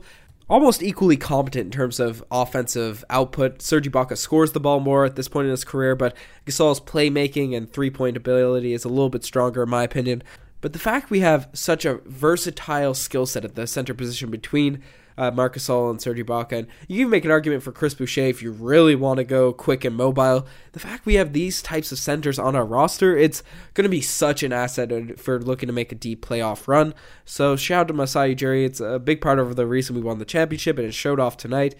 almost 0.50 0.84
equally 0.84 1.18
competent 1.18 1.66
in 1.66 1.72
terms 1.72 2.00
of 2.00 2.24
offensive 2.30 3.04
output. 3.10 3.62
Serge 3.62 3.90
Ibaka 3.90 4.18
scores 4.18 4.52
the 4.52 4.60
ball 4.60 4.80
more 4.80 5.06
at 5.06 5.16
this 5.16 5.28
point 5.28 5.46
in 5.46 5.52
his 5.52 5.64
career, 5.64 5.96
but 5.96 6.16
Gasol's 6.46 6.80
playmaking 6.80 7.56
and 7.56 7.72
three 7.72 7.90
point 7.90 8.18
ability 8.18 8.74
is 8.74 8.86
a 8.86 8.90
little 8.90 9.10
bit 9.10 9.24
stronger, 9.24 9.64
in 9.64 9.70
my 9.70 9.84
opinion. 9.84 10.24
But 10.62 10.74
the 10.74 10.80
fact 10.80 11.10
we 11.10 11.20
have 11.20 11.50
such 11.54 11.86
a 11.86 12.00
versatile 12.06 12.94
skill 12.94 13.26
set 13.26 13.46
at 13.46 13.56
the 13.56 13.68
center 13.68 13.94
position 13.94 14.32
between 14.32 14.82
uh, 15.18 15.32
Marc 15.32 15.56
Gasol 15.56 15.90
and 15.90 16.02
Serge 16.02 16.20
Ibaka. 16.20 16.60
And 16.60 16.68
you 16.88 17.04
can 17.04 17.10
make 17.10 17.26
an 17.26 17.32
argument 17.32 17.64
for 17.64 17.72
Chris 17.72 17.94
Boucher 17.94 18.22
if 18.22 18.42
you 18.42 18.52
really 18.52 18.96
want 18.96 19.18
to 19.18 19.24
go 19.24 19.54
quick 19.54 19.86
and 19.86 19.96
mobile. 19.96 20.46
The 20.74 20.80
fact 20.80 21.06
we 21.06 21.16
have 21.16 21.34
these 21.34 21.62
types 21.62 21.92
of 21.92 22.00
centers 22.00 22.40
on 22.40 22.56
our 22.56 22.66
roster, 22.66 23.18
it's 23.18 23.44
going 23.74 23.84
to 23.84 23.90
be 23.90 24.02
such 24.02 24.44
an 24.44 24.54
asset 24.54 25.20
for 25.20 25.40
looking 25.40 25.68
to 25.68 25.74
make 25.74 25.92
a 25.92 25.96
deep 25.96 26.26
playoff 26.26 26.68
run. 26.68 26.94
So 27.26 27.56
shout 27.56 27.82
out 27.82 27.88
to 27.90 27.94
Masai 27.94 28.36
Ujiri. 28.36 28.66
It's 28.66 28.80
a 28.80 29.00
big 29.00 29.22
part 29.22 29.40
of 29.40 29.56
the 29.56 29.68
reason 29.68 29.96
we 29.96 30.02
won 30.02 30.20
the 30.20 30.26
championship, 30.26 30.78
and 30.78 30.88
it 30.88 30.94
showed 30.94 31.20
off 31.20 31.38
tonight. 31.38 31.76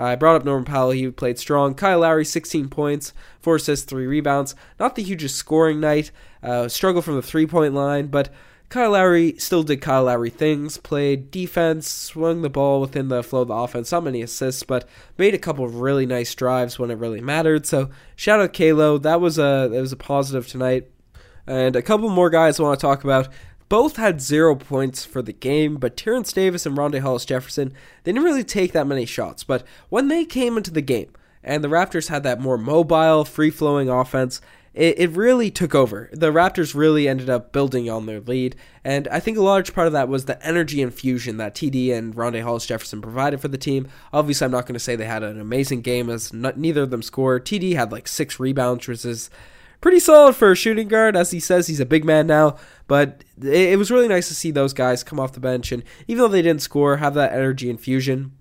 I 0.00 0.14
brought 0.14 0.36
up 0.36 0.44
Norman 0.44 0.64
Powell. 0.64 0.92
He 0.92 1.10
played 1.10 1.38
strong. 1.40 1.74
Kyle 1.74 2.00
Lowry, 2.00 2.24
16 2.24 2.68
points, 2.68 3.12
4 3.40 3.56
assists, 3.56 3.84
3 3.86 4.06
rebounds. 4.06 4.54
Not 4.78 4.94
the 4.94 5.02
hugest 5.02 5.34
scoring 5.34 5.80
night. 5.80 6.12
Uh, 6.40 6.68
struggle 6.68 7.02
from 7.02 7.16
the 7.16 7.22
three 7.22 7.46
point 7.46 7.74
line, 7.74 8.06
but 8.06 8.28
Kyle 8.68 8.90
Lowry 8.90 9.34
still 9.38 9.62
did 9.62 9.80
Kyle 9.80 10.04
Lowry 10.04 10.28
things, 10.28 10.76
played 10.76 11.30
defense, 11.30 11.88
swung 11.88 12.42
the 12.42 12.50
ball 12.50 12.82
within 12.82 13.08
the 13.08 13.22
flow 13.22 13.42
of 13.42 13.48
the 13.48 13.54
offense, 13.54 13.90
not 13.90 14.04
many 14.04 14.20
assists, 14.20 14.62
but 14.62 14.86
made 15.16 15.32
a 15.32 15.38
couple 15.38 15.64
of 15.64 15.76
really 15.76 16.04
nice 16.04 16.34
drives 16.34 16.78
when 16.78 16.90
it 16.90 16.98
really 16.98 17.22
mattered. 17.22 17.64
So 17.64 17.88
shout 18.14 18.40
out 18.40 18.52
Kalo, 18.52 18.98
that 18.98 19.22
was 19.22 19.38
a 19.38 19.68
that 19.72 19.80
was 19.80 19.92
a 19.92 19.96
positive 19.96 20.46
tonight. 20.46 20.90
And 21.46 21.76
a 21.76 21.82
couple 21.82 22.10
more 22.10 22.28
guys 22.28 22.60
I 22.60 22.62
want 22.62 22.78
to 22.78 22.86
talk 22.86 23.04
about. 23.04 23.28
Both 23.70 23.96
had 23.96 24.20
zero 24.20 24.54
points 24.54 25.04
for 25.04 25.22
the 25.22 25.32
game, 25.32 25.76
but 25.76 25.96
Terence 25.96 26.32
Davis 26.32 26.66
and 26.66 26.76
Rondae 26.76 27.00
Hollis 27.00 27.24
Jefferson, 27.24 27.72
they 28.04 28.12
didn't 28.12 28.24
really 28.24 28.44
take 28.44 28.72
that 28.72 28.86
many 28.86 29.04
shots. 29.06 29.44
But 29.44 29.62
when 29.88 30.08
they 30.08 30.24
came 30.24 30.56
into 30.56 30.70
the 30.70 30.82
game, 30.82 31.10
and 31.42 31.62
the 31.62 31.68
Raptors 31.68 32.08
had 32.08 32.22
that 32.24 32.40
more 32.40 32.58
mobile, 32.58 33.24
free 33.24 33.50
flowing 33.50 33.88
offense, 33.88 34.40
it, 34.74 34.98
it 34.98 35.10
really 35.10 35.50
took 35.50 35.74
over. 35.74 36.08
The 36.12 36.32
Raptors 36.32 36.74
really 36.74 37.08
ended 37.08 37.28
up 37.28 37.52
building 37.52 37.88
on 37.90 38.06
their 38.06 38.20
lead, 38.20 38.56
and 38.84 39.08
I 39.08 39.20
think 39.20 39.36
a 39.36 39.42
large 39.42 39.74
part 39.74 39.86
of 39.86 39.92
that 39.92 40.08
was 40.08 40.24
the 40.24 40.44
energy 40.46 40.82
infusion 40.82 41.36
that 41.38 41.54
TD 41.54 41.92
and 41.92 42.14
Rondae 42.14 42.42
Hollis 42.42 42.66
Jefferson 42.66 43.02
provided 43.02 43.40
for 43.40 43.48
the 43.48 43.58
team. 43.58 43.88
Obviously, 44.12 44.44
I'm 44.44 44.50
not 44.50 44.66
going 44.66 44.74
to 44.74 44.80
say 44.80 44.96
they 44.96 45.06
had 45.06 45.22
an 45.22 45.40
amazing 45.40 45.80
game 45.80 46.08
as 46.10 46.32
not, 46.32 46.58
neither 46.58 46.82
of 46.82 46.90
them 46.90 47.02
scored. 47.02 47.44
TD 47.44 47.74
had 47.74 47.92
like 47.92 48.08
six 48.08 48.38
rebounds, 48.38 48.86
which 48.86 49.04
is 49.04 49.30
pretty 49.80 50.00
solid 50.00 50.34
for 50.34 50.52
a 50.52 50.56
shooting 50.56 50.88
guard. 50.88 51.16
As 51.16 51.30
he 51.30 51.40
says, 51.40 51.66
he's 51.66 51.80
a 51.80 51.86
big 51.86 52.04
man 52.04 52.26
now, 52.26 52.56
but 52.86 53.24
it, 53.40 53.70
it 53.70 53.78
was 53.78 53.90
really 53.90 54.08
nice 54.08 54.28
to 54.28 54.34
see 54.34 54.50
those 54.50 54.72
guys 54.72 55.04
come 55.04 55.20
off 55.20 55.32
the 55.32 55.40
bench, 55.40 55.72
and 55.72 55.82
even 56.06 56.22
though 56.22 56.28
they 56.28 56.42
didn't 56.42 56.62
score, 56.62 56.98
have 56.98 57.14
that 57.14 57.32
energy 57.32 57.70
infusion. 57.70 58.32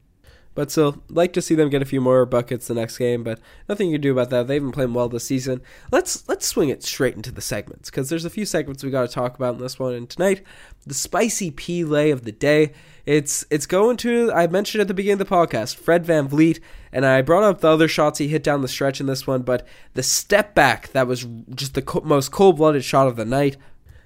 But 0.58 0.72
still, 0.72 1.04
like 1.08 1.34
to 1.34 1.42
see 1.44 1.54
them 1.54 1.70
get 1.70 1.84
a 1.84 1.86
few 1.86 2.02
more 2.02 2.26
buckets 2.26 2.66
the 2.66 2.74
next 2.74 2.98
game. 2.98 3.24
But 3.24 3.40
nothing 3.70 3.92
you 3.92 3.94
can 3.94 4.02
do 4.02 4.12
about 4.12 4.32
that. 4.32 4.48
They've 4.48 4.60
been 4.60 4.72
playing 4.72 4.96
well 4.96 5.08
this 5.08 5.24
season. 5.24 5.62
Let's 5.92 6.28
let's 6.28 6.48
swing 6.48 6.70
it 6.70 6.82
straight 6.82 7.14
into 7.14 7.32
the 7.32 7.42
segments 7.42 7.92
because 7.92 8.10
there's 8.10 8.26
a 8.26 8.30
few 8.32 8.44
segments 8.44 8.84
we 8.84 8.90
got 8.90 9.08
to 9.08 9.14
talk 9.14 9.36
about 9.36 9.54
in 9.54 9.62
this 9.62 9.78
one. 9.78 9.94
And 9.94 10.10
tonight, 10.10 10.42
the 10.84 10.96
spicy 10.96 11.52
P 11.52 11.84
lay 11.84 12.10
of 12.10 12.24
the 12.24 12.32
day. 12.32 12.72
It's 13.06 13.46
it's 13.52 13.68
going 13.68 13.98
to 13.98 14.32
I 14.34 14.48
mentioned 14.48 14.82
at 14.82 14.88
the 14.88 14.96
beginning 14.96 15.22
of 15.22 15.30
the 15.30 15.36
podcast, 15.36 15.76
Fred 15.76 16.04
Van 16.04 16.28
VanVleet, 16.28 16.60
and 16.92 17.06
I 17.06 17.22
brought 17.22 17.44
up 17.44 17.62
the 17.62 17.68
other 17.68 17.88
shots 17.88 18.18
he 18.18 18.28
hit 18.28 18.42
down 18.42 18.64
the 18.64 18.68
stretch 18.68 19.00
in 19.00 19.06
this 19.06 19.28
one, 19.28 19.44
but 19.44 19.64
the 19.94 20.02
step 20.02 20.56
back 20.56 20.88
that 20.94 21.06
was 21.06 21.28
just 21.54 21.76
the 21.76 21.84
co- 21.84 22.02
most 22.02 22.32
cold 22.32 22.58
blooded 22.58 22.84
shot 22.84 23.06
of 23.06 23.16
the 23.16 23.26
night. 23.26 23.58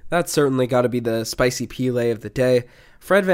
That's 0.10 0.34
certainly 0.34 0.68
got 0.68 0.82
to 0.82 0.90
be 0.90 1.00
the 1.00 1.24
spicy 1.24 1.66
P 1.66 1.92
lay 1.92 2.12
of 2.12 2.20
the 2.20 2.30
day. 2.30 2.66
Fred 3.00 3.26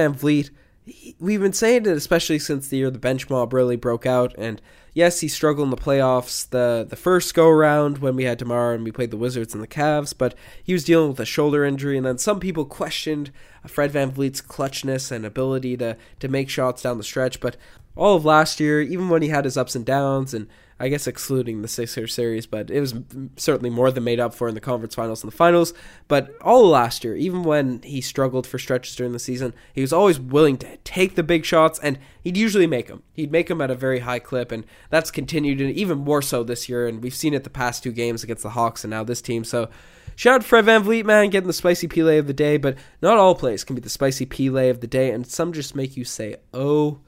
We've 1.20 1.42
been 1.42 1.54
saying 1.54 1.86
it 1.86 1.98
especially 1.98 2.40
since 2.40 2.68
the 2.68 2.78
year 2.78 2.92
the 2.92 3.00
bench 3.00 3.30
mob 3.30 3.54
really 3.54 3.76
broke 3.76 4.06
out 4.06 4.34
and 4.38 4.62
yes 4.94 5.20
he 5.20 5.28
struggled 5.28 5.66
in 5.66 5.70
the 5.72 5.78
playoffs 5.78 6.50
the 6.50 6.86
the 6.88 6.96
first 6.96 7.34
go 7.34 7.50
around 7.50 7.98
when 7.98 8.16
we 8.16 8.24
had 8.24 8.38
DeMar 8.38 8.74
and 8.74 8.84
we 8.84 8.92
played 8.92 9.12
the 9.12 9.18
Wizards 9.18 9.54
and 9.54 9.62
the 9.62 9.68
Cavs 9.68 10.14
but 10.18 10.34
he 10.64 10.74
was 10.74 10.84
dealing 10.84 11.10
with 11.10 11.20
a 11.20 11.26
shoulder 11.26 11.66
injury 11.66 11.98
and 11.98 12.06
then 12.06 12.18
some 12.18 12.40
people 12.40 12.66
questioned 12.66 13.32
Fred 13.66 13.92
Van 13.92 14.12
VanVleet's 14.12 14.42
clutchness 14.42 15.12
and 15.12 15.26
ability 15.26 15.76
to 15.78 15.98
to 16.20 16.28
make 16.28 16.50
shots 16.50 16.84
down 16.84 16.98
the 16.98 17.04
stretch 17.04 17.40
but 17.40 17.58
all 17.98 18.16
of 18.16 18.26
last 18.26 18.60
year 18.60 18.82
even 18.82 19.10
when 19.10 19.22
he 19.22 19.30
had 19.30 19.46
his 19.46 19.58
ups 19.58 19.76
and 19.76 19.86
downs 19.86 20.34
and 20.34 20.48
I 20.80 20.90
guess 20.90 21.08
excluding 21.08 21.62
the 21.64 21.68
Sixers 21.68 22.14
series, 22.14 22.46
but 22.46 22.70
it 22.70 22.80
was 22.80 22.94
certainly 23.36 23.72
more 23.72 23.90
than 23.90 24.04
made 24.04 24.20
up 24.20 24.36
for 24.36 24.48
in 24.48 24.54
the 24.54 24.62
conference 24.62 24.94
finals 24.94 25.24
and 25.24 25.32
the 25.32 25.36
finals. 25.36 25.74
But 26.08 26.36
all 26.42 26.66
of 26.66 26.70
last 26.70 27.04
year, 27.04 27.16
even 27.16 27.42
when 27.42 27.82
he 27.82 28.00
struggled 28.00 28.46
for 28.46 28.60
stretches 28.60 28.96
during 28.96 29.12
the 29.12 29.20
season, 29.20 29.56
he 29.74 29.82
was 29.82 29.92
always 29.92 30.20
willing 30.20 30.58
to 30.58 30.78
take 30.84 31.16
the 31.16 31.24
big 31.24 31.46
shots, 31.46 31.80
and 31.80 31.98
he'd 32.22 32.38
usually 32.38 32.68
make 32.68 32.88
them. 32.88 33.02
He'd 33.14 33.32
make 33.32 33.48
them 33.48 33.62
at 33.62 33.72
a 33.72 33.76
very 33.76 34.00
high 34.00 34.20
clip, 34.20 34.52
and 34.52 34.66
that's 34.92 35.10
continued, 35.10 35.62
and 35.62 35.72
even 35.72 35.98
more 35.98 36.22
so 36.22 36.44
this 36.44 36.70
year. 36.70 36.88
And 36.88 37.02
we've 37.02 37.16
seen 37.16 37.34
it 37.34 37.44
the 37.44 37.50
past 37.50 37.82
two 37.82 37.92
games 37.92 38.24
against 38.24 38.44
the 38.44 38.52
Hawks 38.52 38.84
and 38.84 38.92
now 38.92 39.04
this 39.04 39.22
team. 39.22 39.44
So 39.44 39.70
shout 40.16 40.36
out 40.36 40.42
to 40.42 40.48
Fred 40.48 40.66
VanVleet, 40.66 41.06
man, 41.06 41.32
getting 41.32 41.48
the 41.48 41.54
spicy 41.54 41.88
Pele 41.88 42.20
of 42.20 42.28
the 42.28 42.34
day, 42.34 42.58
but 42.58 42.78
not 43.02 43.18
all 43.18 43.34
plays 43.34 43.64
can 43.64 43.76
be 43.76 43.82
the 43.82 43.90
spicy 43.90 44.28
Pele 44.28 44.70
of 44.70 44.82
the 44.82 44.88
day, 44.88 45.10
and 45.10 45.26
some 45.26 45.54
just 45.54 45.76
make 45.76 45.98
you 45.98 46.04
say, 46.04 46.36
oh, 46.54 47.00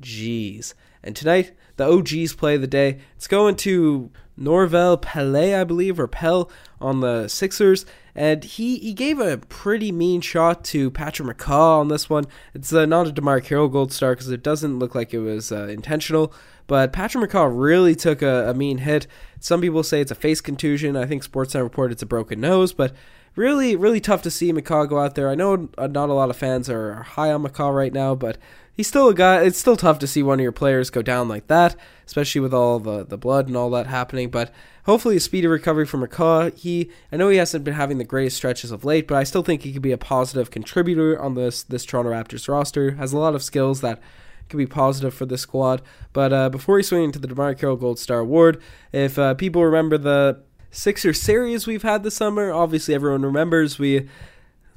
geez. 0.00 0.74
And 1.02 1.14
tonight, 1.14 1.52
the 1.76 1.84
OGs 1.84 2.34
play 2.34 2.56
the 2.56 2.66
day. 2.66 2.98
It's 3.16 3.28
going 3.28 3.56
to 3.56 4.10
Norvel 4.38 5.00
Pelle, 5.00 5.54
I 5.54 5.64
believe, 5.64 6.00
or 6.00 6.08
Pell 6.08 6.50
on 6.80 7.00
the 7.00 7.28
Sixers. 7.28 7.84
And 8.14 8.44
he, 8.44 8.78
he 8.78 8.92
gave 8.92 9.18
a 9.18 9.38
pretty 9.38 9.90
mean 9.90 10.20
shot 10.20 10.64
to 10.66 10.90
Patrick 10.90 11.36
McCaw 11.36 11.80
on 11.80 11.88
this 11.88 12.08
one. 12.08 12.24
It's 12.54 12.72
uh, 12.72 12.86
not 12.86 13.08
a 13.08 13.12
DeMarre 13.12 13.44
Carroll 13.44 13.68
gold 13.68 13.92
star 13.92 14.14
because 14.14 14.30
it 14.30 14.42
doesn't 14.42 14.78
look 14.78 14.94
like 14.94 15.12
it 15.12 15.18
was 15.18 15.50
uh, 15.50 15.66
intentional. 15.66 16.32
But 16.66 16.92
Patrick 16.92 17.28
McCaw 17.30 17.50
really 17.52 17.94
took 17.94 18.22
a, 18.22 18.50
a 18.50 18.54
mean 18.54 18.78
hit. 18.78 19.06
Some 19.40 19.60
people 19.60 19.82
say 19.82 20.00
it's 20.00 20.12
a 20.12 20.16
face 20.16 20.40
contusion. 20.40 20.96
I 20.96 21.06
think 21.06 21.24
Sportsnet 21.24 21.62
reported 21.62 21.94
it's 21.94 22.02
a 22.02 22.06
broken 22.06 22.40
nose. 22.40 22.72
But 22.72 22.94
really, 23.36 23.76
really 23.76 24.00
tough 24.00 24.22
to 24.22 24.30
see 24.30 24.52
McCaw 24.52 24.88
go 24.88 24.98
out 24.98 25.16
there. 25.16 25.28
I 25.28 25.34
know 25.34 25.68
not 25.78 26.08
a 26.08 26.14
lot 26.14 26.30
of 26.30 26.36
fans 26.36 26.70
are 26.70 27.02
high 27.02 27.32
on 27.32 27.42
McCaw 27.42 27.74
right 27.74 27.92
now, 27.92 28.14
but 28.14 28.38
he's 28.74 28.86
still 28.86 29.08
a 29.08 29.14
guy. 29.14 29.42
It's 29.42 29.58
still 29.58 29.76
tough 29.76 29.98
to 30.00 30.06
see 30.06 30.22
one 30.22 30.40
of 30.40 30.42
your 30.42 30.52
players 30.52 30.90
go 30.90 31.02
down 31.02 31.28
like 31.28 31.46
that, 31.46 31.76
especially 32.06 32.40
with 32.40 32.52
all 32.52 32.78
the, 32.78 33.04
the 33.04 33.16
blood 33.16 33.46
and 33.46 33.56
all 33.56 33.70
that 33.70 33.86
happening. 33.86 34.30
But 34.30 34.52
hopefully, 34.84 35.16
a 35.16 35.20
speedy 35.20 35.46
recovery 35.46 35.86
from 35.86 36.06
McCaw. 36.06 36.56
He, 36.56 36.90
I 37.10 37.16
know 37.16 37.28
he 37.28 37.38
hasn't 37.38 37.64
been 37.64 37.74
having 37.74 37.98
the 37.98 38.04
greatest 38.04 38.36
stretches 38.36 38.70
of 38.70 38.84
late, 38.84 39.08
but 39.08 39.16
I 39.16 39.24
still 39.24 39.42
think 39.42 39.62
he 39.62 39.72
could 39.72 39.82
be 39.82 39.92
a 39.92 39.98
positive 39.98 40.50
contributor 40.50 41.20
on 41.20 41.34
this 41.34 41.62
this 41.62 41.84
Toronto 41.84 42.10
Raptors 42.10 42.48
roster. 42.48 42.92
Has 42.92 43.12
a 43.12 43.18
lot 43.18 43.34
of 43.34 43.42
skills 43.42 43.80
that 43.80 44.00
could 44.48 44.58
be 44.58 44.66
positive 44.66 45.14
for 45.14 45.26
this 45.26 45.42
squad. 45.42 45.80
But 46.12 46.32
uh, 46.32 46.50
before 46.50 46.76
we 46.76 46.82
swing 46.82 47.04
into 47.04 47.18
the 47.18 47.28
DeMarre 47.28 47.58
Carroll 47.58 47.76
Gold 47.76 47.98
Star 47.98 48.18
Award, 48.18 48.60
if 48.92 49.18
uh, 49.18 49.34
people 49.34 49.64
remember 49.64 49.96
the 49.96 50.42
Sixer 50.70 51.12
series 51.12 51.68
we've 51.68 51.84
had 51.84 52.02
this 52.02 52.16
summer, 52.16 52.52
obviously 52.52 52.96
everyone 52.96 53.22
remembers 53.22 53.78
we 53.78 54.08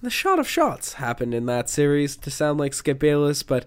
the 0.01 0.09
shot 0.09 0.39
of 0.39 0.47
shots 0.47 0.93
happened 0.93 1.33
in 1.33 1.45
that 1.47 1.69
series 1.69 2.15
to 2.17 2.29
sound 2.29 2.59
like 2.59 2.73
Skip 2.73 2.99
Bayless, 2.99 3.43
but 3.43 3.65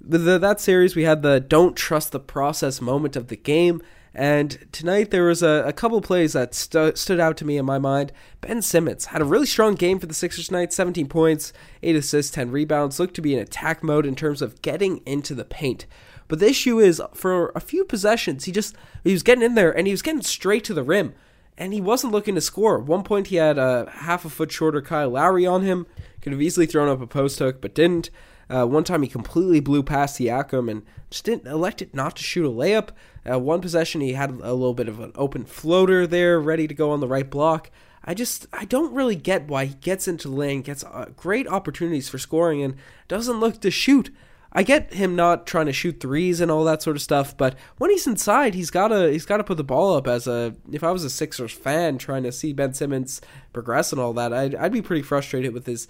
the, 0.00 0.18
the, 0.18 0.38
that 0.38 0.60
series 0.60 0.96
we 0.96 1.04
had 1.04 1.22
the 1.22 1.40
don't 1.40 1.76
trust 1.76 2.12
the 2.12 2.20
process 2.20 2.80
moment 2.80 3.16
of 3.16 3.28
the 3.28 3.36
game. 3.36 3.82
And 4.14 4.66
tonight 4.72 5.10
there 5.10 5.26
was 5.26 5.42
a, 5.42 5.64
a 5.66 5.74
couple 5.74 6.00
plays 6.00 6.32
that 6.32 6.54
stu- 6.54 6.96
stood 6.96 7.20
out 7.20 7.36
to 7.38 7.44
me 7.44 7.58
in 7.58 7.66
my 7.66 7.78
mind. 7.78 8.12
Ben 8.40 8.62
Simmons 8.62 9.06
had 9.06 9.20
a 9.20 9.26
really 9.26 9.44
strong 9.44 9.74
game 9.74 9.98
for 9.98 10.06
the 10.06 10.14
Sixers 10.14 10.46
tonight 10.48 10.72
17 10.72 11.06
points, 11.06 11.52
8 11.82 11.96
assists, 11.96 12.32
10 12.32 12.50
rebounds. 12.50 12.98
Looked 12.98 13.14
to 13.16 13.22
be 13.22 13.34
in 13.34 13.40
attack 13.40 13.82
mode 13.82 14.06
in 14.06 14.14
terms 14.14 14.40
of 14.40 14.62
getting 14.62 15.02
into 15.04 15.34
the 15.34 15.44
paint. 15.44 15.84
But 16.28 16.40
the 16.40 16.48
issue 16.48 16.80
is, 16.80 17.02
for 17.14 17.52
a 17.54 17.60
few 17.60 17.84
possessions, 17.84 18.44
he 18.44 18.52
just 18.52 18.74
he 19.04 19.12
was 19.12 19.22
getting 19.22 19.44
in 19.44 19.54
there 19.54 19.76
and 19.76 19.86
he 19.86 19.92
was 19.92 20.02
getting 20.02 20.22
straight 20.22 20.64
to 20.64 20.74
the 20.74 20.82
rim 20.82 21.14
and 21.58 21.72
he 21.72 21.80
wasn't 21.80 22.12
looking 22.12 22.34
to 22.34 22.40
score. 22.40 22.78
At 22.78 22.86
one 22.86 23.02
point, 23.02 23.28
he 23.28 23.36
had 23.36 23.58
a 23.58 23.90
half 23.90 24.24
a 24.24 24.30
foot 24.30 24.52
shorter 24.52 24.82
Kyle 24.82 25.10
Lowry 25.10 25.46
on 25.46 25.62
him. 25.62 25.86
Could 26.20 26.32
have 26.32 26.42
easily 26.42 26.66
thrown 26.66 26.88
up 26.88 27.00
a 27.00 27.06
post 27.06 27.38
hook, 27.38 27.60
but 27.60 27.74
didn't. 27.74 28.10
Uh, 28.48 28.64
one 28.64 28.84
time, 28.84 29.02
he 29.02 29.08
completely 29.08 29.60
blew 29.60 29.82
past 29.82 30.18
the 30.18 30.26
Siakam 30.26 30.70
and 30.70 30.82
just 31.10 31.24
didn't 31.24 31.46
elected 31.46 31.94
not 31.94 32.16
to 32.16 32.22
shoot 32.22 32.46
a 32.46 32.50
layup. 32.50 32.90
Uh, 33.28 33.38
one 33.38 33.60
possession, 33.60 34.00
he 34.00 34.12
had 34.12 34.30
a 34.30 34.54
little 34.54 34.74
bit 34.74 34.88
of 34.88 35.00
an 35.00 35.12
open 35.16 35.44
floater 35.44 36.06
there, 36.06 36.40
ready 36.40 36.68
to 36.68 36.74
go 36.74 36.90
on 36.90 37.00
the 37.00 37.08
right 37.08 37.28
block. 37.28 37.70
I 38.04 38.14
just 38.14 38.46
I 38.52 38.64
don't 38.64 38.94
really 38.94 39.16
get 39.16 39.48
why 39.48 39.64
he 39.64 39.74
gets 39.74 40.06
into 40.06 40.28
the 40.28 40.34
lane, 40.34 40.62
gets 40.62 40.84
uh, 40.84 41.10
great 41.16 41.48
opportunities 41.48 42.08
for 42.08 42.18
scoring, 42.18 42.62
and 42.62 42.76
doesn't 43.08 43.40
look 43.40 43.60
to 43.62 43.70
shoot. 43.70 44.14
I 44.56 44.62
get 44.62 44.94
him 44.94 45.14
not 45.14 45.46
trying 45.46 45.66
to 45.66 45.72
shoot 45.74 46.00
threes 46.00 46.40
and 46.40 46.50
all 46.50 46.64
that 46.64 46.80
sort 46.80 46.96
of 46.96 47.02
stuff, 47.02 47.36
but 47.36 47.56
when 47.76 47.90
he's 47.90 48.06
inside, 48.06 48.54
he's 48.54 48.70
gotta 48.70 49.12
he's 49.12 49.26
gotta 49.26 49.44
put 49.44 49.58
the 49.58 49.64
ball 49.64 49.94
up. 49.94 50.08
As 50.08 50.26
a 50.26 50.56
if 50.72 50.82
I 50.82 50.92
was 50.92 51.04
a 51.04 51.10
Sixers 51.10 51.52
fan 51.52 51.98
trying 51.98 52.22
to 52.22 52.32
see 52.32 52.54
Ben 52.54 52.72
Simmons 52.72 53.20
progress 53.52 53.92
and 53.92 54.00
all 54.00 54.14
that, 54.14 54.32
I'd 54.32 54.54
I'd 54.54 54.72
be 54.72 54.80
pretty 54.80 55.02
frustrated 55.02 55.52
with 55.52 55.66
his 55.66 55.88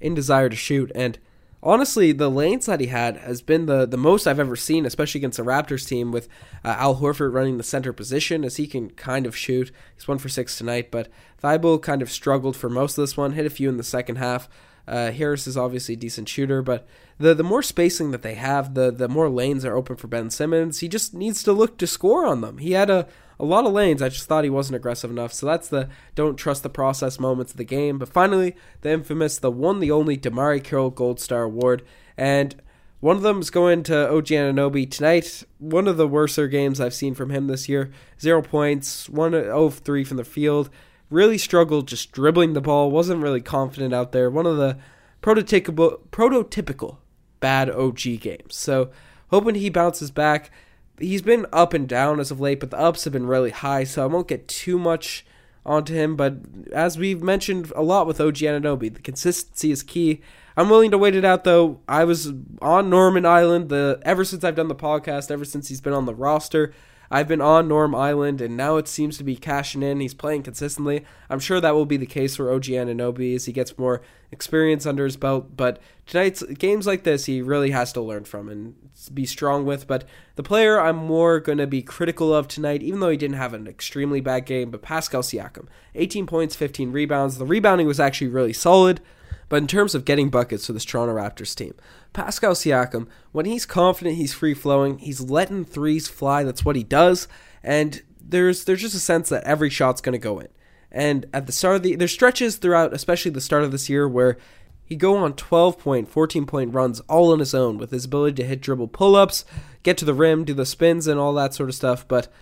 in 0.00 0.14
desire 0.14 0.48
to 0.48 0.56
shoot. 0.56 0.90
And 0.94 1.18
honestly, 1.62 2.12
the 2.12 2.30
lanes 2.30 2.64
that 2.64 2.80
he 2.80 2.86
had 2.86 3.18
has 3.18 3.42
been 3.42 3.66
the 3.66 3.84
the 3.84 3.98
most 3.98 4.26
I've 4.26 4.40
ever 4.40 4.56
seen, 4.56 4.86
especially 4.86 5.18
against 5.18 5.36
the 5.36 5.44
Raptors 5.44 5.86
team 5.86 6.10
with 6.10 6.26
uh, 6.64 6.74
Al 6.78 6.96
Horford 6.96 7.34
running 7.34 7.58
the 7.58 7.62
center 7.62 7.92
position 7.92 8.44
as 8.46 8.56
he 8.56 8.66
can 8.66 8.88
kind 8.92 9.26
of 9.26 9.36
shoot. 9.36 9.70
He's 9.94 10.08
one 10.08 10.16
for 10.16 10.30
six 10.30 10.56
tonight, 10.56 10.90
but 10.90 11.10
Thybulle 11.42 11.82
kind 11.82 12.00
of 12.00 12.10
struggled 12.10 12.56
for 12.56 12.70
most 12.70 12.96
of 12.96 13.02
this 13.02 13.18
one, 13.18 13.32
hit 13.32 13.44
a 13.44 13.50
few 13.50 13.68
in 13.68 13.76
the 13.76 13.82
second 13.82 14.16
half. 14.16 14.48
Uh, 14.88 15.10
Harris 15.10 15.46
is 15.46 15.56
obviously 15.56 15.94
a 15.94 15.98
decent 15.98 16.28
shooter, 16.28 16.62
but 16.62 16.86
the 17.18 17.34
the 17.34 17.42
more 17.42 17.62
spacing 17.62 18.10
that 18.10 18.22
they 18.22 18.34
have, 18.34 18.74
the 18.74 18.90
the 18.90 19.08
more 19.08 19.28
lanes 19.28 19.64
are 19.64 19.76
open 19.76 19.96
for 19.96 20.06
Ben 20.06 20.30
Simmons. 20.30 20.80
He 20.80 20.88
just 20.88 21.14
needs 21.14 21.42
to 21.44 21.52
look 21.52 21.78
to 21.78 21.86
score 21.86 22.26
on 22.26 22.40
them. 22.40 22.58
He 22.58 22.72
had 22.72 22.90
a 22.90 23.06
a 23.38 23.44
lot 23.44 23.66
of 23.66 23.72
lanes. 23.72 24.00
I 24.02 24.08
just 24.08 24.26
thought 24.26 24.44
he 24.44 24.50
wasn't 24.50 24.76
aggressive 24.76 25.10
enough. 25.10 25.32
So 25.32 25.46
that's 25.46 25.68
the 25.68 25.88
don't 26.14 26.36
trust 26.36 26.62
the 26.62 26.70
process 26.70 27.20
moments 27.20 27.52
of 27.52 27.58
the 27.58 27.64
game. 27.64 27.98
But 27.98 28.08
finally, 28.08 28.56
the 28.80 28.90
infamous, 28.90 29.38
the 29.38 29.50
one, 29.50 29.80
the 29.80 29.90
only 29.90 30.16
DeMarre 30.16 30.62
Carroll 30.62 30.90
Gold 30.90 31.20
Star 31.20 31.42
Award, 31.42 31.82
and 32.16 32.60
one 33.00 33.16
of 33.16 33.22
them 33.22 33.40
is 33.40 33.50
going 33.50 33.82
to 33.84 34.10
OG 34.10 34.26
Anunoby 34.26 34.90
tonight. 34.90 35.44
One 35.58 35.86
of 35.86 35.98
the 35.98 36.08
worser 36.08 36.48
games 36.48 36.80
I've 36.80 36.94
seen 36.94 37.14
from 37.14 37.30
him 37.30 37.46
this 37.46 37.68
year. 37.68 37.92
Zero 38.18 38.40
points, 38.40 39.08
one 39.08 39.34
of 39.34 39.78
three 39.78 40.02
from 40.02 40.16
the 40.16 40.24
field 40.24 40.70
really 41.10 41.38
struggled 41.38 41.88
just 41.88 42.12
dribbling 42.12 42.52
the 42.52 42.60
ball, 42.60 42.90
wasn't 42.90 43.22
really 43.22 43.40
confident 43.40 43.94
out 43.94 44.12
there. 44.12 44.30
One 44.30 44.46
of 44.46 44.56
the 44.56 44.78
prototypical, 45.22 46.00
prototypical 46.10 46.98
bad 47.46 47.70
OG 47.70 48.00
games. 48.18 48.56
So 48.56 48.90
hoping 49.30 49.54
he 49.54 49.70
bounces 49.70 50.10
back. 50.10 50.50
He's 50.98 51.22
been 51.22 51.46
up 51.52 51.74
and 51.74 51.88
down 51.88 52.18
as 52.18 52.32
of 52.32 52.40
late, 52.40 52.58
but 52.58 52.72
the 52.72 52.80
ups 52.80 53.04
have 53.04 53.12
been 53.12 53.28
really 53.28 53.50
high, 53.52 53.84
so 53.84 54.02
I 54.02 54.06
won't 54.06 54.26
get 54.26 54.48
too 54.48 54.80
much 54.80 55.24
onto 55.64 55.94
him. 55.94 56.16
But 56.16 56.38
as 56.72 56.98
we've 56.98 57.22
mentioned 57.22 57.72
a 57.76 57.82
lot 57.82 58.08
with 58.08 58.20
OG 58.20 58.38
Anunoby, 58.38 58.92
the 58.92 59.00
consistency 59.00 59.70
is 59.70 59.84
key. 59.84 60.22
I'm 60.56 60.68
willing 60.68 60.90
to 60.90 60.98
wait 60.98 61.14
it 61.14 61.24
out 61.24 61.44
though. 61.44 61.78
I 61.86 62.02
was 62.02 62.32
on 62.60 62.90
Norman 62.90 63.24
Island 63.24 63.68
the 63.68 64.00
ever 64.02 64.24
since 64.24 64.42
I've 64.42 64.56
done 64.56 64.66
the 64.66 64.74
podcast, 64.74 65.30
ever 65.30 65.44
since 65.44 65.68
he's 65.68 65.80
been 65.80 65.92
on 65.92 66.06
the 66.06 66.16
roster. 66.16 66.74
I've 67.10 67.28
been 67.28 67.40
on 67.40 67.68
Norm 67.68 67.94
Island, 67.94 68.40
and 68.40 68.56
now 68.56 68.76
it 68.76 68.88
seems 68.88 69.16
to 69.18 69.24
be 69.24 69.36
cashing 69.36 69.82
in. 69.82 70.00
He's 70.00 70.14
playing 70.14 70.42
consistently. 70.42 71.04
I'm 71.30 71.40
sure 71.40 71.60
that 71.60 71.74
will 71.74 71.86
be 71.86 71.96
the 71.96 72.06
case 72.06 72.36
for 72.36 72.52
OG 72.52 72.64
Anunoby 72.64 73.34
as 73.34 73.46
he 73.46 73.52
gets 73.52 73.78
more 73.78 74.02
experience 74.32 74.86
under 74.86 75.04
his 75.04 75.16
belt. 75.16 75.56
But 75.56 75.80
tonight's 76.06 76.42
games 76.42 76.86
like 76.86 77.04
this, 77.04 77.26
he 77.26 77.42
really 77.42 77.70
has 77.70 77.92
to 77.94 78.00
learn 78.00 78.24
from 78.24 78.48
and 78.48 78.74
be 79.12 79.26
strong 79.26 79.64
with. 79.64 79.86
But 79.86 80.04
the 80.34 80.42
player 80.42 80.80
I'm 80.80 80.96
more 80.96 81.40
going 81.40 81.58
to 81.58 81.66
be 81.66 81.82
critical 81.82 82.34
of 82.34 82.48
tonight, 82.48 82.82
even 82.82 83.00
though 83.00 83.10
he 83.10 83.16
didn't 83.16 83.36
have 83.36 83.54
an 83.54 83.66
extremely 83.66 84.20
bad 84.20 84.46
game, 84.46 84.70
but 84.70 84.82
Pascal 84.82 85.22
Siakam, 85.22 85.66
18 85.94 86.26
points, 86.26 86.56
15 86.56 86.92
rebounds. 86.92 87.38
The 87.38 87.46
rebounding 87.46 87.86
was 87.86 88.00
actually 88.00 88.28
really 88.28 88.52
solid. 88.52 89.00
But 89.48 89.56
in 89.56 89.66
terms 89.66 89.94
of 89.94 90.04
getting 90.04 90.28
buckets 90.28 90.66
for 90.66 90.72
this 90.72 90.84
Toronto 90.84 91.14
Raptors 91.14 91.54
team, 91.54 91.74
Pascal 92.12 92.54
Siakam, 92.54 93.06
when 93.32 93.46
he's 93.46 93.66
confident, 93.66 94.16
he's 94.16 94.34
free 94.34 94.54
flowing, 94.54 94.98
he's 94.98 95.20
letting 95.20 95.64
threes 95.64 96.08
fly. 96.08 96.42
That's 96.42 96.64
what 96.64 96.76
he 96.76 96.82
does, 96.82 97.28
and 97.62 98.02
there's 98.20 98.64
there's 98.64 98.80
just 98.80 98.94
a 98.94 99.00
sense 99.00 99.28
that 99.28 99.44
every 99.44 99.70
shot's 99.70 100.00
going 100.00 100.14
to 100.14 100.18
go 100.18 100.40
in. 100.40 100.48
And 100.90 101.26
at 101.32 101.46
the 101.46 101.52
start 101.52 101.76
of 101.76 101.82
the 101.82 101.94
there's 101.94 102.12
stretches 102.12 102.56
throughout, 102.56 102.92
especially 102.92 103.30
the 103.30 103.40
start 103.40 103.62
of 103.62 103.70
this 103.70 103.88
year, 103.88 104.08
where 104.08 104.36
he 104.84 104.96
go 104.96 105.16
on 105.16 105.34
12 105.34 105.78
point, 105.78 106.08
14 106.08 106.46
point 106.46 106.72
runs 106.72 107.00
all 107.00 107.32
on 107.32 107.40
his 107.40 107.54
own 107.54 107.76
with 107.76 107.90
his 107.90 108.04
ability 108.04 108.36
to 108.36 108.48
hit 108.48 108.60
dribble 108.60 108.88
pull 108.88 109.16
ups, 109.16 109.44
get 109.82 109.96
to 109.98 110.04
the 110.04 110.14
rim, 110.14 110.44
do 110.44 110.54
the 110.54 110.66
spins, 110.66 111.06
and 111.06 111.20
all 111.20 111.34
that 111.34 111.54
sort 111.54 111.68
of 111.68 111.74
stuff. 111.74 112.06
But 112.06 112.32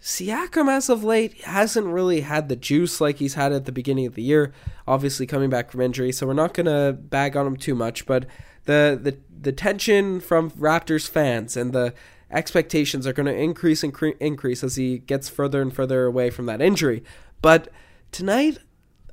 Siakam, 0.00 0.68
as 0.68 0.88
of 0.88 1.02
late, 1.02 1.42
hasn't 1.42 1.86
really 1.86 2.20
had 2.20 2.48
the 2.48 2.56
juice 2.56 3.00
like 3.00 3.16
he's 3.16 3.34
had 3.34 3.52
at 3.52 3.64
the 3.64 3.72
beginning 3.72 4.06
of 4.06 4.14
the 4.14 4.22
year. 4.22 4.52
Obviously, 4.86 5.26
coming 5.26 5.50
back 5.50 5.70
from 5.70 5.80
injury, 5.80 6.12
so 6.12 6.26
we're 6.26 6.34
not 6.34 6.54
gonna 6.54 6.92
bag 6.92 7.36
on 7.36 7.46
him 7.46 7.56
too 7.56 7.74
much. 7.74 8.06
But 8.06 8.26
the 8.64 8.98
the 9.02 9.16
the 9.40 9.52
tension 9.52 10.20
from 10.20 10.50
Raptors 10.52 11.08
fans 11.08 11.56
and 11.56 11.72
the 11.72 11.94
expectations 12.30 13.06
are 13.06 13.12
going 13.12 13.26
to 13.26 13.34
increase 13.34 13.82
and 13.82 13.94
increase 14.20 14.64
as 14.64 14.76
he 14.76 14.98
gets 14.98 15.28
further 15.28 15.62
and 15.62 15.72
further 15.72 16.04
away 16.04 16.30
from 16.30 16.46
that 16.46 16.60
injury. 16.60 17.04
But 17.40 17.68
tonight, 18.10 18.58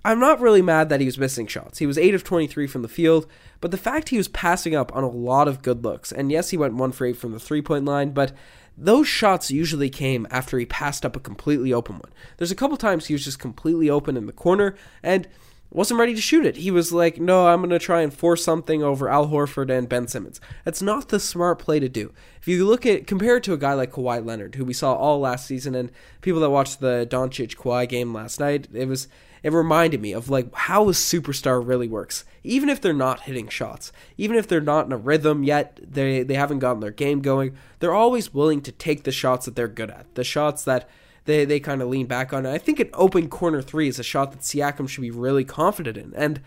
I'm 0.05 0.19
not 0.19 0.41
really 0.41 0.61
mad 0.61 0.89
that 0.89 0.99
he 0.99 1.05
was 1.05 1.17
missing 1.17 1.47
shots. 1.47 1.79
He 1.79 1.85
was 1.85 1.97
8 1.97 2.13
of 2.13 2.23
23 2.23 2.67
from 2.67 2.81
the 2.81 2.87
field, 2.87 3.27
but 3.61 3.71
the 3.71 3.77
fact 3.77 4.09
he 4.09 4.17
was 4.17 4.27
passing 4.27 4.75
up 4.75 4.93
on 4.95 5.03
a 5.03 5.09
lot 5.09 5.47
of 5.47 5.61
good 5.61 5.83
looks, 5.83 6.11
and 6.11 6.31
yes, 6.31 6.49
he 6.49 6.57
went 6.57 6.73
1 6.73 6.91
for 6.91 7.05
8 7.05 7.15
from 7.15 7.31
the 7.31 7.39
three 7.39 7.61
point 7.61 7.85
line, 7.85 8.11
but 8.11 8.33
those 8.77 9.07
shots 9.07 9.51
usually 9.51 9.89
came 9.89 10.27
after 10.29 10.57
he 10.57 10.65
passed 10.65 11.05
up 11.05 11.15
a 11.15 11.19
completely 11.19 11.71
open 11.73 11.95
one. 11.95 12.11
There's 12.37 12.51
a 12.51 12.55
couple 12.55 12.77
times 12.77 13.05
he 13.05 13.13
was 13.13 13.23
just 13.23 13.39
completely 13.39 13.89
open 13.89 14.17
in 14.17 14.25
the 14.25 14.33
corner, 14.33 14.75
and 15.01 15.27
wasn't 15.73 15.99
ready 15.99 16.13
to 16.13 16.21
shoot 16.21 16.45
it. 16.45 16.57
He 16.57 16.69
was 16.69 16.93
like, 16.93 17.19
no, 17.19 17.47
I'm 17.47 17.61
going 17.61 17.71
to 17.71 17.79
try 17.79 18.01
and 18.01 18.13
force 18.13 18.43
something 18.43 18.83
over 18.83 19.09
Al 19.09 19.29
Horford 19.29 19.75
and 19.75 19.89
Ben 19.89 20.07
Simmons. 20.07 20.39
That's 20.63 20.83
not 20.83 21.09
the 21.09 21.19
smart 21.19 21.57
play 21.57 21.79
to 21.79 21.89
do. 21.89 22.13
If 22.39 22.47
you 22.47 22.65
look 22.67 22.85
at, 22.85 23.07
compare 23.07 23.37
it 23.37 23.43
to 23.45 23.53
a 23.53 23.57
guy 23.57 23.73
like 23.73 23.91
Kawhi 23.91 24.23
Leonard, 24.23 24.55
who 24.55 24.65
we 24.65 24.73
saw 24.73 24.93
all 24.93 25.19
last 25.19 25.47
season, 25.47 25.73
and 25.73 25.91
people 26.21 26.41
that 26.41 26.51
watched 26.51 26.79
the 26.79 27.07
Doncic 27.09 27.55
Kawhi 27.55 27.89
game 27.89 28.13
last 28.13 28.39
night, 28.39 28.67
it 28.71 28.87
was, 28.87 29.07
it 29.43 29.51
reminded 29.51 30.01
me 30.01 30.13
of 30.13 30.29
like 30.29 30.53
how 30.55 30.87
a 30.87 30.93
superstar 30.93 31.65
really 31.65 31.87
works. 31.87 32.23
Even 32.43 32.69
if 32.69 32.81
they're 32.81 32.93
not 32.93 33.21
hitting 33.21 33.49
shots, 33.49 33.91
even 34.17 34.37
if 34.37 34.47
they're 34.47 34.61
not 34.61 34.85
in 34.85 34.93
a 34.93 34.97
rhythm 34.97 35.43
yet, 35.43 35.79
they, 35.81 36.23
they 36.23 36.33
haven't 36.33 36.59
gotten 36.59 36.79
their 36.79 36.91
game 36.91 37.21
going, 37.21 37.55
they're 37.79 37.93
always 37.93 38.33
willing 38.33 38.61
to 38.61 38.71
take 38.71 39.03
the 39.03 39.11
shots 39.11 39.45
that 39.45 39.55
they're 39.55 39.67
good 39.67 39.91
at. 39.91 40.15
The 40.15 40.23
shots 40.23 40.63
that 40.63 40.89
they 41.25 41.45
they 41.45 41.59
kind 41.59 41.81
of 41.81 41.89
lean 41.89 42.05
back 42.05 42.33
on 42.33 42.45
And 42.45 42.55
I 42.55 42.57
think 42.57 42.79
an 42.79 42.89
open 42.93 43.29
corner 43.29 43.61
three 43.61 43.87
is 43.87 43.99
a 43.99 44.03
shot 44.03 44.31
that 44.31 44.41
Siakam 44.41 44.89
should 44.89 45.01
be 45.01 45.11
really 45.11 45.43
confident 45.45 45.97
in. 45.97 46.13
And 46.15 46.41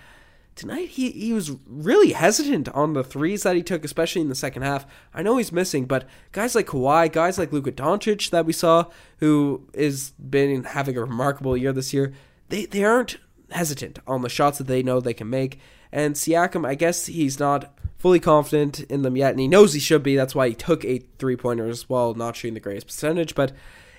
tonight 0.55 0.89
he, 0.89 1.11
he 1.11 1.33
was 1.33 1.53
really 1.67 2.13
hesitant 2.13 2.69
on 2.71 2.95
the 2.95 3.05
threes 3.05 3.43
that 3.43 3.57
he 3.57 3.63
took, 3.63 3.85
especially 3.85 4.23
in 4.23 4.29
the 4.29 4.35
second 4.35 4.63
half. 4.63 4.87
I 5.15 5.23
know 5.23 5.37
he's 5.37 5.53
missing, 5.53 5.85
but 5.85 6.09
guys 6.33 6.55
like 6.55 6.67
Kawhi, 6.67 7.13
guys 7.13 7.39
like 7.39 7.53
Luka 7.53 7.73
Doncic 7.73 8.31
that 8.31 8.47
we 8.47 8.53
saw, 8.53 8.87
who 9.19 9.69
is 9.73 10.11
been 10.13 10.65
having 10.65 10.97
a 10.97 11.03
remarkable 11.03 11.57
year 11.57 11.73
this 11.73 11.93
year, 11.95 12.13
they, 12.49 12.67
they 12.67 12.85
aren't 12.85 13.19
hesitant 13.51 13.99
on 14.07 14.23
the 14.23 14.29
shots 14.29 14.59
that 14.59 14.67
they 14.67 14.83
know 14.83 15.01
they 15.01 15.15
can 15.15 15.31
make. 15.31 15.59
And 15.93 16.15
Siakam, 16.15 16.67
I 16.67 16.75
guess 16.75 17.07
he's 17.07 17.39
not 17.39 17.73
fully 17.97 18.21
confident 18.21 18.81
in 18.81 19.03
them 19.03 19.17
yet, 19.17 19.31
and 19.31 19.41
he 19.41 19.49
knows 19.49 19.73
he 19.73 19.81
should 19.81 20.03
be. 20.03 20.17
That's 20.17 20.35
why 20.35 20.49
he 20.49 20.55
took 20.55 20.85
eight 20.85 21.09
three 21.19 21.37
pointers 21.37 21.89
while 21.89 22.15
not 22.15 22.37
shooting 22.37 22.55
the 22.55 22.61
greatest 22.61 22.89
percentage. 22.89 23.35
But 23.35 23.53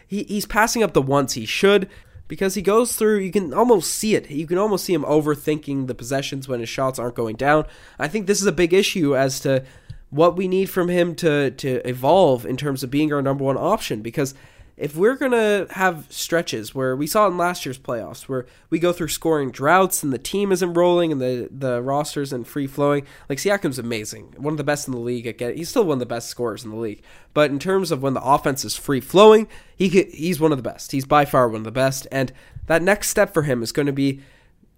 he, 0.06 0.24
he's 0.24 0.46
passing 0.46 0.84
up 0.84 0.94
the 0.94 1.02
ones 1.02 1.34
he 1.34 1.46
should 1.46 1.90
because 2.28 2.56
he 2.56 2.62
goes 2.62 2.94
through 2.94 3.20
you 3.20 3.32
can 3.32 3.54
almost 3.54 3.94
see 3.94 4.16
it 4.16 4.30
you 4.30 4.46
can 4.46 4.58
almost 4.58 4.84
see 4.84 4.94
him 4.94 5.04
overthinking 5.04 5.88
the 5.88 5.96
possessions 5.96 6.48
when 6.48 6.60
his 6.60 6.68
shots 6.68 7.00
aren't 7.00 7.16
going 7.16 7.38
down 7.38 7.66
i 8.00 8.08
think 8.08 8.28
this 8.28 8.42
is 8.42 8.48
a 8.48 8.52
big 8.52 8.74
issue 8.74 9.16
as 9.16 9.40
to 9.40 9.64
what 10.10 10.36
we 10.36 10.48
need 10.48 10.70
from 10.70 10.90
him 10.90 11.16
to 11.16 11.52
to 11.52 11.88
evolve 11.88 12.46
in 12.46 12.58
terms 12.58 12.84
of 12.84 12.92
being 12.92 13.14
our 13.14 13.22
number 13.22 13.44
one 13.44 13.58
option 13.58 14.02
because 14.02 14.34
if 14.78 14.96
we're 14.96 15.16
going 15.16 15.32
to 15.32 15.68
have 15.72 16.06
stretches 16.12 16.76
where 16.76 16.96
we 16.96 17.08
saw 17.08 17.28
in 17.28 17.36
last 17.36 17.66
year's 17.66 17.80
playoffs 17.80 18.24
where 18.24 18.46
we 18.70 18.78
go 18.78 18.94
through 18.94 19.08
scoring 19.08 19.50
droughts 19.50 20.04
and 20.04 20.14
the 20.14 20.20
team 20.20 20.52
isn't 20.52 20.76
rolling 20.76 21.12
and 21.12 21.20
the, 21.20 21.50
the 21.52 21.82
rosters 21.82 22.32
and 22.32 22.48
free 22.48 22.68
flowing, 22.68 23.06
like 23.28 23.40
Siakam's 23.40 23.80
amazing. 23.80 24.36
One 24.38 24.54
of 24.54 24.58
the 24.58 24.64
best 24.64 24.88
in 24.88 24.94
the 24.94 25.00
league 25.00 25.26
at 25.26 25.58
he's 25.58 25.70
still 25.70 25.84
one 25.84 25.96
of 25.96 26.00
the 26.00 26.06
best 26.06 26.30
scorers 26.30 26.64
in 26.64 26.70
the 26.70 26.78
league. 26.78 27.02
But 27.34 27.50
in 27.50 27.58
terms 27.58 27.92
of 27.92 28.04
when 28.04 28.14
the 28.14 28.24
offense 28.24 28.64
is 28.64 28.76
free 28.76 29.02
flowing, 29.02 29.48
he 29.76 29.90
he's 29.90 30.40
one 30.40 30.52
of 30.52 30.60
the 30.60 30.70
best. 30.70 30.92
He's 30.92 31.06
by 31.06 31.26
far 31.26 31.50
one 31.50 31.62
of 31.62 31.64
the 31.64 31.72
best 31.72 32.08
and 32.12 32.32
that 32.68 32.84
next 32.84 33.10
step 33.10 33.34
for 33.34 33.44
him 33.44 33.64
is 33.64 33.72
going 33.72 33.88
to 33.88 33.94
be 33.94 34.22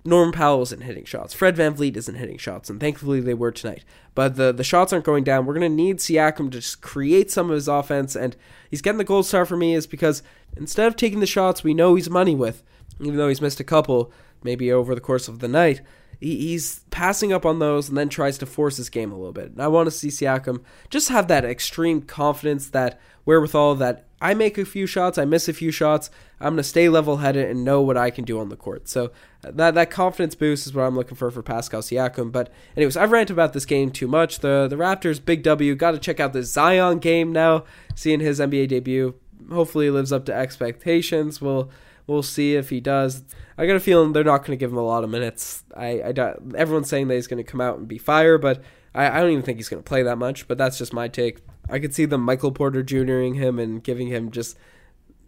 Norman 0.05 0.31
Powell 0.31 0.61
isn't 0.61 0.81
hitting 0.81 1.03
shots. 1.03 1.33
Fred 1.33 1.57
VanVleet 1.57 1.97
isn't 1.97 2.15
hitting 2.15 2.37
shots, 2.37 2.69
and 2.69 2.79
thankfully 2.79 3.19
they 3.19 3.33
were 3.33 3.51
tonight. 3.51 3.83
But 4.15 4.37
the, 4.37 4.53
the 4.53 4.63
shots 4.63 4.93
aren't 4.93 5.05
going 5.05 5.25
down. 5.25 5.45
We're 5.45 5.53
going 5.53 5.69
to 5.69 5.75
need 5.75 5.97
Siakam 5.97 6.51
to 6.51 6.59
just 6.59 6.81
create 6.81 7.29
some 7.29 7.49
of 7.49 7.55
his 7.55 7.67
offense, 7.67 8.15
and 8.15 8.35
he's 8.69 8.81
getting 8.81 8.97
the 8.97 9.03
gold 9.03 9.25
star 9.25 9.45
for 9.45 9.57
me 9.57 9.75
is 9.75 9.87
because 9.87 10.23
instead 10.55 10.87
of 10.87 10.95
taking 10.95 11.19
the 11.19 11.25
shots 11.25 11.63
we 11.63 11.73
know 11.73 11.95
he's 11.95 12.09
money 12.09 12.35
with, 12.35 12.63
even 13.01 13.17
though 13.17 13.27
he's 13.27 13.41
missed 13.41 13.59
a 13.59 13.65
couple, 13.65 14.11
maybe 14.41 14.71
over 14.71 14.95
the 14.95 15.01
course 15.01 15.27
of 15.27 15.39
the 15.39 15.47
night, 15.47 15.81
he's 16.19 16.79
passing 16.91 17.31
up 17.31 17.45
on 17.45 17.59
those 17.59 17.89
and 17.89 17.97
then 17.97 18.09
tries 18.09 18.37
to 18.37 18.45
force 18.45 18.77
his 18.77 18.89
game 18.89 19.11
a 19.11 19.17
little 19.17 19.33
bit. 19.33 19.51
And 19.51 19.61
I 19.61 19.67
want 19.67 19.87
to 19.87 19.91
see 19.91 20.09
Siakam 20.09 20.63
just 20.89 21.09
have 21.09 21.27
that 21.27 21.45
extreme 21.45 22.01
confidence, 22.01 22.69
that 22.69 22.99
wherewithal 23.25 23.75
that 23.75 24.07
I 24.21 24.33
make 24.33 24.57
a 24.57 24.65
few 24.65 24.85
shots, 24.85 25.17
I 25.17 25.25
miss 25.25 25.47
a 25.47 25.53
few 25.53 25.71
shots, 25.71 26.09
I'm 26.39 26.53
going 26.53 26.57
to 26.57 26.63
stay 26.63 26.89
level 26.89 27.17
headed 27.17 27.49
and 27.49 27.63
know 27.63 27.81
what 27.81 27.97
I 27.97 28.09
can 28.09 28.25
do 28.25 28.39
on 28.39 28.49
the 28.49 28.55
court. 28.55 28.87
So 28.87 29.11
that 29.41 29.75
that 29.75 29.89
confidence 29.89 30.35
boost 30.35 30.67
is 30.67 30.73
what 30.73 30.83
I'm 30.83 30.95
looking 30.95 31.15
for 31.15 31.31
for 31.31 31.41
Pascal 31.41 31.81
Siakam. 31.81 32.31
But 32.31 32.51
anyways, 32.75 32.97
I've 32.97 33.11
ranted 33.11 33.35
about 33.35 33.53
this 33.53 33.65
game 33.65 33.91
too 33.91 34.07
much. 34.07 34.39
The 34.39 34.67
the 34.69 34.75
Raptors 34.75 35.23
big 35.23 35.43
W. 35.43 35.75
Got 35.75 35.91
to 35.91 35.99
check 35.99 36.19
out 36.19 36.33
the 36.33 36.43
Zion 36.43 36.99
game 36.99 37.31
now. 37.31 37.63
Seeing 37.95 38.19
his 38.19 38.39
NBA 38.39 38.69
debut, 38.69 39.15
hopefully 39.51 39.85
he 39.85 39.91
lives 39.91 40.11
up 40.11 40.25
to 40.25 40.33
expectations. 40.33 41.41
We'll 41.41 41.69
we'll 42.07 42.23
see 42.23 42.55
if 42.55 42.69
he 42.69 42.81
does. 42.81 43.23
I 43.57 43.65
got 43.65 43.75
a 43.75 43.79
feeling 43.79 44.13
they're 44.13 44.23
not 44.23 44.39
going 44.39 44.57
to 44.57 44.57
give 44.57 44.71
him 44.71 44.77
a 44.77 44.85
lot 44.85 45.03
of 45.03 45.09
minutes. 45.09 45.63
I, 45.75 46.01
I 46.01 46.35
everyone's 46.55 46.89
saying 46.89 47.07
that 47.07 47.15
he's 47.15 47.27
going 47.27 47.43
to 47.43 47.49
come 47.49 47.61
out 47.61 47.77
and 47.77 47.87
be 47.87 47.97
fire, 47.97 48.37
but 48.37 48.61
I, 48.93 49.09
I 49.09 49.19
don't 49.21 49.31
even 49.31 49.43
think 49.43 49.57
he's 49.57 49.69
going 49.69 49.83
to 49.83 49.87
play 49.87 50.03
that 50.03 50.17
much. 50.17 50.47
But 50.47 50.57
that's 50.57 50.77
just 50.77 50.93
my 50.93 51.07
take. 51.07 51.39
I 51.69 51.79
could 51.79 51.93
see 51.93 52.05
them 52.05 52.21
Michael 52.21 52.51
Porter 52.51 52.83
Jr.ing 52.83 53.35
him 53.35 53.59
and 53.59 53.83
giving 53.83 54.07
him 54.07 54.31
just 54.31 54.57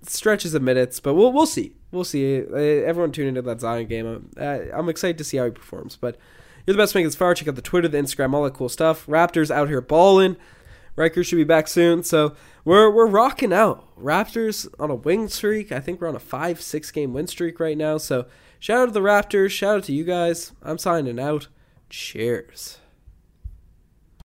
stretches 0.04 0.54
of 0.54 0.62
minutes, 0.62 1.00
but 1.00 1.14
we'll 1.14 1.32
we'll 1.32 1.46
see. 1.46 1.76
We'll 1.92 2.04
see. 2.04 2.42
Uh, 2.42 2.56
everyone 2.56 3.12
tune 3.12 3.28
into 3.28 3.42
that 3.42 3.62
Zion 3.62 3.88
game. 3.88 4.06
I'm, 4.06 4.30
uh, 4.38 4.60
I'm 4.74 4.90
excited 4.90 5.18
to 5.20 5.24
see 5.24 5.38
how 5.38 5.46
he 5.46 5.52
performs. 5.52 5.96
But 5.96 6.18
you're 6.66 6.76
the 6.76 6.82
best 6.82 6.96
man 6.96 7.06
as 7.06 7.16
far. 7.16 7.34
Check 7.34 7.48
out 7.48 7.56
the 7.56 7.62
Twitter, 7.62 7.88
the 7.88 7.98
Instagram, 7.98 8.34
all 8.34 8.44
that 8.44 8.54
cool 8.54 8.70
stuff. 8.70 9.06
Raptors 9.08 9.52
out 9.52 9.68
here 9.68 9.82
balling. 9.82 10.38
Riker 10.96 11.24
should 11.24 11.38
be 11.38 11.44
back 11.44 11.68
soon, 11.68 12.04
so 12.04 12.36
we're 12.66 12.90
we're 12.90 13.08
rocking 13.08 13.54
out. 13.54 13.88
Raptors 13.98 14.68
on 14.80 14.90
a 14.90 14.96
win 14.96 15.30
streak. 15.30 15.72
I 15.72 15.80
think 15.80 16.02
we're 16.02 16.10
on 16.10 16.16
a 16.16 16.20
five 16.20 16.62
six 16.62 16.92
game 16.92 17.14
win 17.14 17.28
streak 17.28 17.60
right 17.60 17.78
now. 17.78 17.98
So 17.98 18.26
shout 18.60 18.80
out 18.80 18.86
to 18.88 18.92
the 18.92 19.00
Raptors. 19.00 19.52
Shout 19.52 19.78
out 19.78 19.84
to 19.86 19.94
you 19.94 20.04
guys. 20.04 20.52
I'm 20.62 20.78
signing 20.78 21.20
out. 21.20 21.48
Cheers. 21.90 22.81